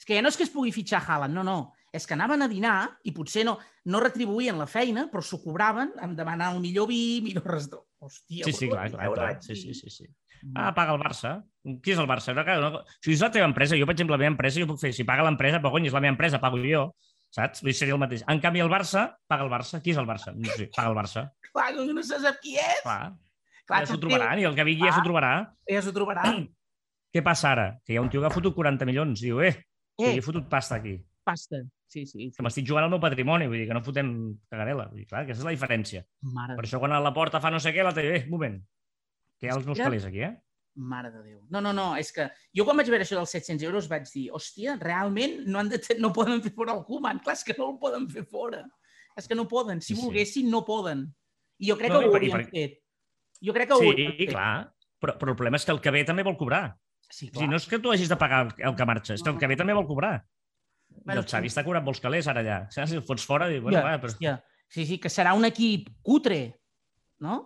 [0.00, 1.58] és que ja no és que es pugui fitxar Haaland, no, no.
[1.92, 3.58] És que anaven a dinar i potser no,
[3.92, 7.84] no retribuïen la feina, però s'ho cobraven en demanar el millor vi, millor restaurant.
[8.00, 9.34] Hòstia, sí, sí, clar, clar, clar.
[9.44, 10.06] Sí, sí, sí, sí.
[10.54, 11.34] Ah, paga el Barça.
[11.84, 12.32] Qui és el Barça?
[12.32, 14.80] No, no, si és la teva empresa, jo, per exemple, la meva empresa, jo puc
[14.80, 16.86] fer, si paga l'empresa, però cony, és la meva empresa, pago jo,
[17.36, 17.60] saps?
[17.66, 18.24] Vull seria el mateix.
[18.24, 19.82] En canvi, el Barça, paga el Barça.
[19.84, 20.32] Qui és el Barça?
[20.32, 21.26] No sé, paga el Barça.
[21.50, 22.80] Clar, no se sap qui és.
[22.86, 23.12] Clar.
[23.68, 25.34] Clar ja s'ho trobaran, i el que vingui ja s'ho trobarà.
[25.68, 26.24] Ja s'ho trobarà.
[27.14, 27.66] Què passa ara?
[27.84, 29.20] Que hi ha un tio que ha fotut 40 milions.
[29.20, 29.52] Diu, eh,
[30.00, 30.14] Eh.
[30.14, 30.96] I he fotut pasta aquí.
[31.24, 31.60] Pasta.
[31.90, 32.28] Sí, sí.
[32.30, 32.36] sí.
[32.36, 34.12] Que m'estic jugant al meu patrimoni, vull dir que no fotem
[34.48, 34.88] cagarela.
[34.90, 36.04] Vull dir, clar, aquesta és la diferència.
[36.22, 38.60] Mare, Per això quan a la porta fa no sé què, la eh, un moment.
[39.40, 40.36] Que hi ha els meus calés aquí, eh?
[40.80, 41.40] mare de Déu.
[41.50, 44.28] No, no, no, és que jo quan vaig veure això dels 700 euros vaig dir,
[44.32, 47.18] hòstia, realment no, han de no poden fer fora el Koeman.
[47.24, 48.62] Clar, és que no el poden fer fora.
[49.18, 49.80] És que no poden.
[49.82, 50.06] Si Sí, sí.
[50.06, 51.08] volguessin, no poden.
[51.58, 52.78] I jo crec No, que ho haurien per- fet.
[53.44, 54.30] Jo crec que ho haurien Sí, fet.
[54.30, 54.72] clar.
[55.00, 56.78] Però, però el problema és que el que ve també vol cobrar.
[57.10, 59.30] Sí, O sigui, no és que tu hagis de pagar el, que marxa, és que
[59.32, 60.20] el que ve també vol cobrar.
[60.90, 62.58] I Bueno, el Xavi està cobrant molts calés ara allà.
[62.70, 62.90] Saps?
[62.90, 64.12] Si el fots fora, diu, bueno, Ja, va, però...
[64.12, 64.36] hòstia,
[64.68, 66.40] sí, sí, que serà un equip cutre,
[67.20, 67.36] no?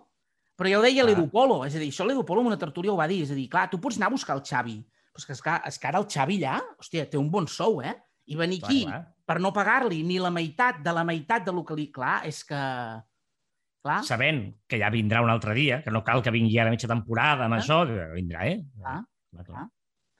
[0.57, 1.09] Però ja ho deia Clar.
[1.11, 3.31] l'Edu Polo, és a dir, això l'Edu Polo en una tertúlia ho va dir, és
[3.31, 4.77] a dir, clar, tu pots anar a buscar el Xavi,
[5.13, 7.47] però és que, és que, és que ara el Xavi allà, hòstia, té un bon
[7.47, 7.93] sou, eh?
[8.27, 9.01] I venir Clar, aquí clar.
[9.27, 11.89] per no pagar-li ni la meitat de la meitat de lo que li...
[11.93, 12.61] Clar, és que...
[13.85, 16.87] Clar, Sabent que ja vindrà un altre dia, que no cal que vingui ara mitja
[16.89, 17.59] temporada amb Ah.
[17.61, 18.63] això, que vindrà, eh?
[18.79, 19.03] Clar,
[19.35, 19.67] clar, clar.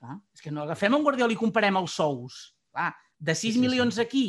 [0.02, 0.20] clar.
[0.36, 2.42] És que no agafem en Guardiola i comparem els sous.
[2.76, 4.02] Clar, de 6 Sí, sí, milions sí.
[4.04, 4.28] aquí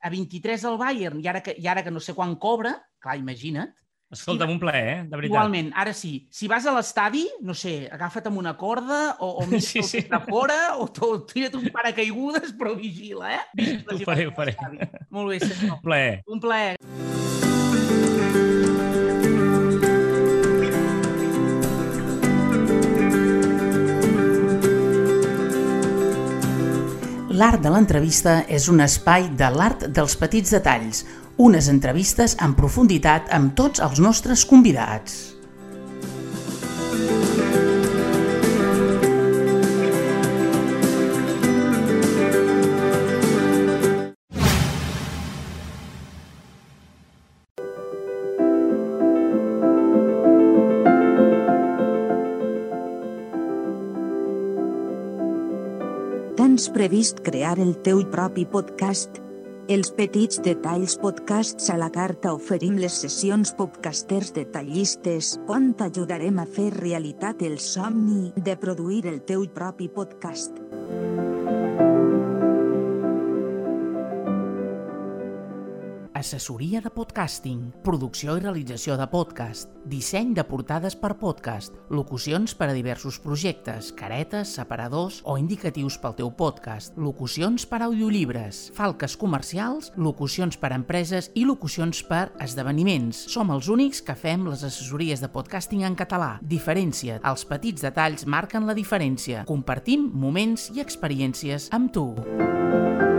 [0.00, 3.16] a 23 al Bayern, i ara, que, i ara que no sé quan cobra, clar,
[3.18, 3.74] imagina't,
[4.10, 5.00] Escolta'm, un plaer, eh?
[5.04, 5.34] De veritat.
[5.34, 9.46] Igualment, ara sí, si vas a l'estadi, no sé, agafa't amb una corda o, o
[9.50, 10.88] mira Sí, sí, de fora o,
[11.28, 13.42] tira't un paracaigudes, però vigila, eh?
[13.60, 14.56] Vigila Ho faré, ho faré.
[15.12, 15.76] Molt bé, senyor.
[15.76, 16.22] Un plaer.
[16.24, 16.78] Un plaer.
[27.38, 31.04] L'art de l'entrevista és un espai de l'art dels petits detalls,
[31.46, 35.18] unes entrevistes en profunditat amb tots els nostres convidats.
[56.58, 59.20] Tens previst crear el teu propi podcast?
[59.70, 66.48] Els Petits Detalls Podcasts a la carta oferim les sessions podcasters detallistes on t'ajudarem a
[66.58, 70.58] fer realitat el somni de produir el teu propi podcast.
[76.18, 82.66] Assessoria de podcasting, producció i realització de podcast, disseny de portades per podcast, locucions per
[82.72, 89.14] a diversos projectes, caretes, separadors o indicatius pel teu podcast, locucions per a audiollibres, falques
[89.14, 93.28] comercials, locucions per a empreses i locucions per a esdeveniments.
[93.30, 96.40] Som els únics que fem les assessories de podcasting en català.
[96.42, 97.22] Diferència.
[97.22, 99.46] Els petits detalls marquen la diferència.
[99.46, 102.08] Compartim moments i experiències amb tu.
[102.18, 103.17] l'olor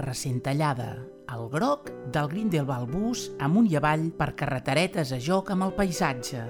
[0.00, 0.92] recent tallada,
[1.34, 6.44] el groc del Grindelwald bus amunt i avall per carreteretes a joc amb el paisatge.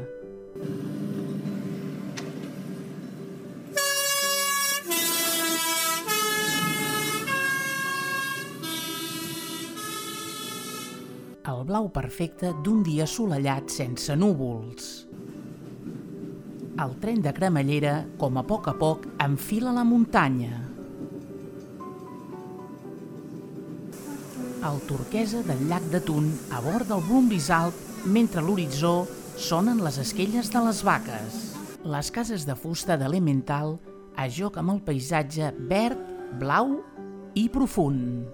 [11.47, 15.07] El blau perfecte d'un dia assolellat sense núvols.
[16.77, 20.66] El tren de cremallera, com a poc a poc, enfila la muntanya.
[24.71, 29.07] El turquesa del llac de Tun a bord del Brumbisalt mentre a l'horitzó
[29.37, 31.37] sonen les esquelles de les vaques.
[31.87, 33.77] Les cases de fusta d'Elemental
[34.17, 36.01] a joc amb el paisatge verd,
[36.41, 36.79] blau
[37.37, 38.27] i profund.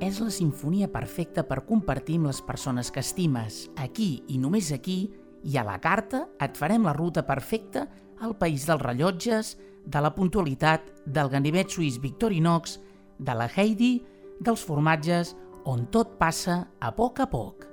[0.00, 3.68] És la sinfonia perfecta per compartir amb les persones que estimes.
[3.78, 5.04] Aquí i només aquí
[5.44, 7.86] i a la carta et farem la ruta perfecta
[8.20, 12.78] al país dels rellotges, de la puntualitat, del ganivet suís Victorinox,
[13.18, 14.00] de la Heidi,
[14.40, 15.34] dels formatges,
[15.64, 17.66] on tot passa a poc a poc.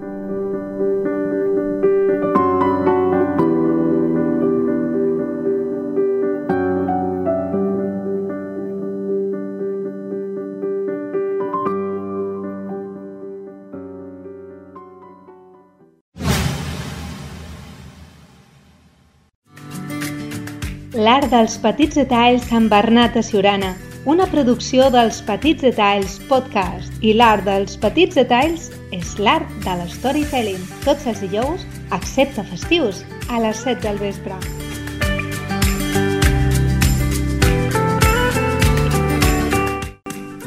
[21.33, 23.71] dels petits detalls amb Bernat a Siurana,
[24.05, 26.93] una producció dels Petits Detalls Podcast.
[27.01, 30.61] I l'art dels petits detalls és l'art de l'storytelling.
[30.85, 31.63] Tots els dijous,
[31.95, 33.01] excepte festius,
[33.33, 34.37] a les 7 del vespre.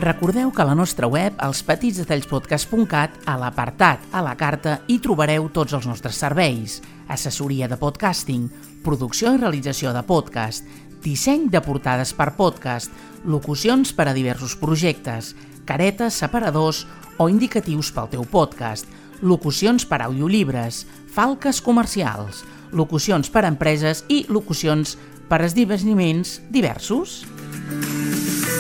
[0.06, 5.74] Recordeu que a la nostra web, elspetitsdetallspodcast.cat, a l'apartat a la carta, hi trobareu tots
[5.74, 6.78] els nostres serveis.
[7.10, 8.46] Assessoria de podcasting,
[8.86, 10.66] producció i realització de podcast,
[11.02, 12.92] disseny de portades per podcast,
[13.26, 15.34] locucions per a diversos projectes,
[15.66, 16.84] caretes, separadors
[17.18, 18.86] o indicatius pel teu podcast,
[19.22, 24.96] locucions per audiolibres, falques comercials, locucions per a empreses i locucions
[25.30, 27.24] per a esdeveniments diversos.
[27.26, 28.55] A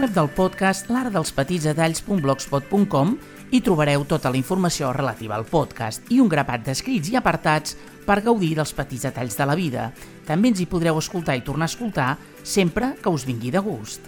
[0.00, 3.10] web del podcast l'artdelspetitsdetalls.blogspot.com
[3.50, 7.76] hi trobareu tota la informació relativa al podcast i un grapat d'escrits i apartats
[8.06, 9.90] per gaudir dels petits detalls de la vida.
[10.24, 14.00] També ens hi podreu escoltar i tornar a escoltar sempre que us vingui de gust.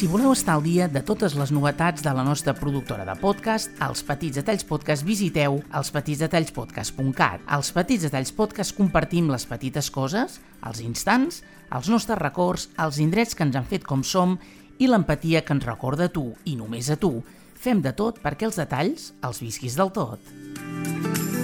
[0.00, 3.68] Si voleu estar al dia de totes les novetats de la nostra productora de podcast,
[3.84, 7.42] els Petits Detalls Podcast, visiteu elspetitsdetallspodcast.cat.
[7.44, 13.36] Als Petits Detalls Podcast compartim les petites coses, els instants, els nostres records, els indrets
[13.36, 14.38] que ens han fet com som
[14.80, 17.18] i l'empatia que ens recorda a tu i només a tu.
[17.60, 21.39] Fem de tot perquè els detalls els visquis del tot.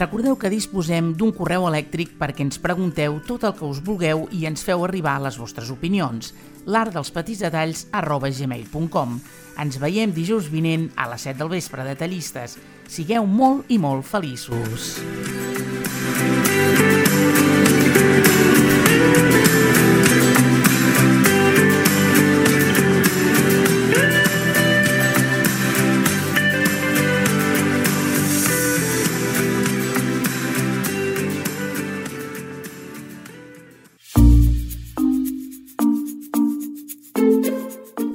[0.00, 4.46] Recordeu que disposem d'un correu elèctric perquè ens pregunteu tot el que us vulgueu i
[4.48, 6.32] ens feu arribar les vostres opinions.
[6.66, 9.20] l'art dels petits detalls arroba gmail.com
[9.60, 12.56] Ens veiem dijous vinent a les 7 del vespre, detallistes.
[12.88, 15.00] Sigueu molt i molt feliços.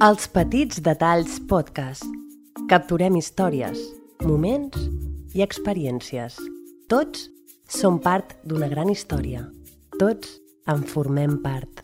[0.04, 2.04] Els petits detalls podcast.
[2.68, 3.80] Capturem històries,
[4.28, 4.76] moments
[5.32, 6.36] i experiències.
[6.92, 7.30] Tots
[7.78, 9.46] som part d'una gran història.
[9.96, 10.36] Tots
[10.68, 11.80] en formem part.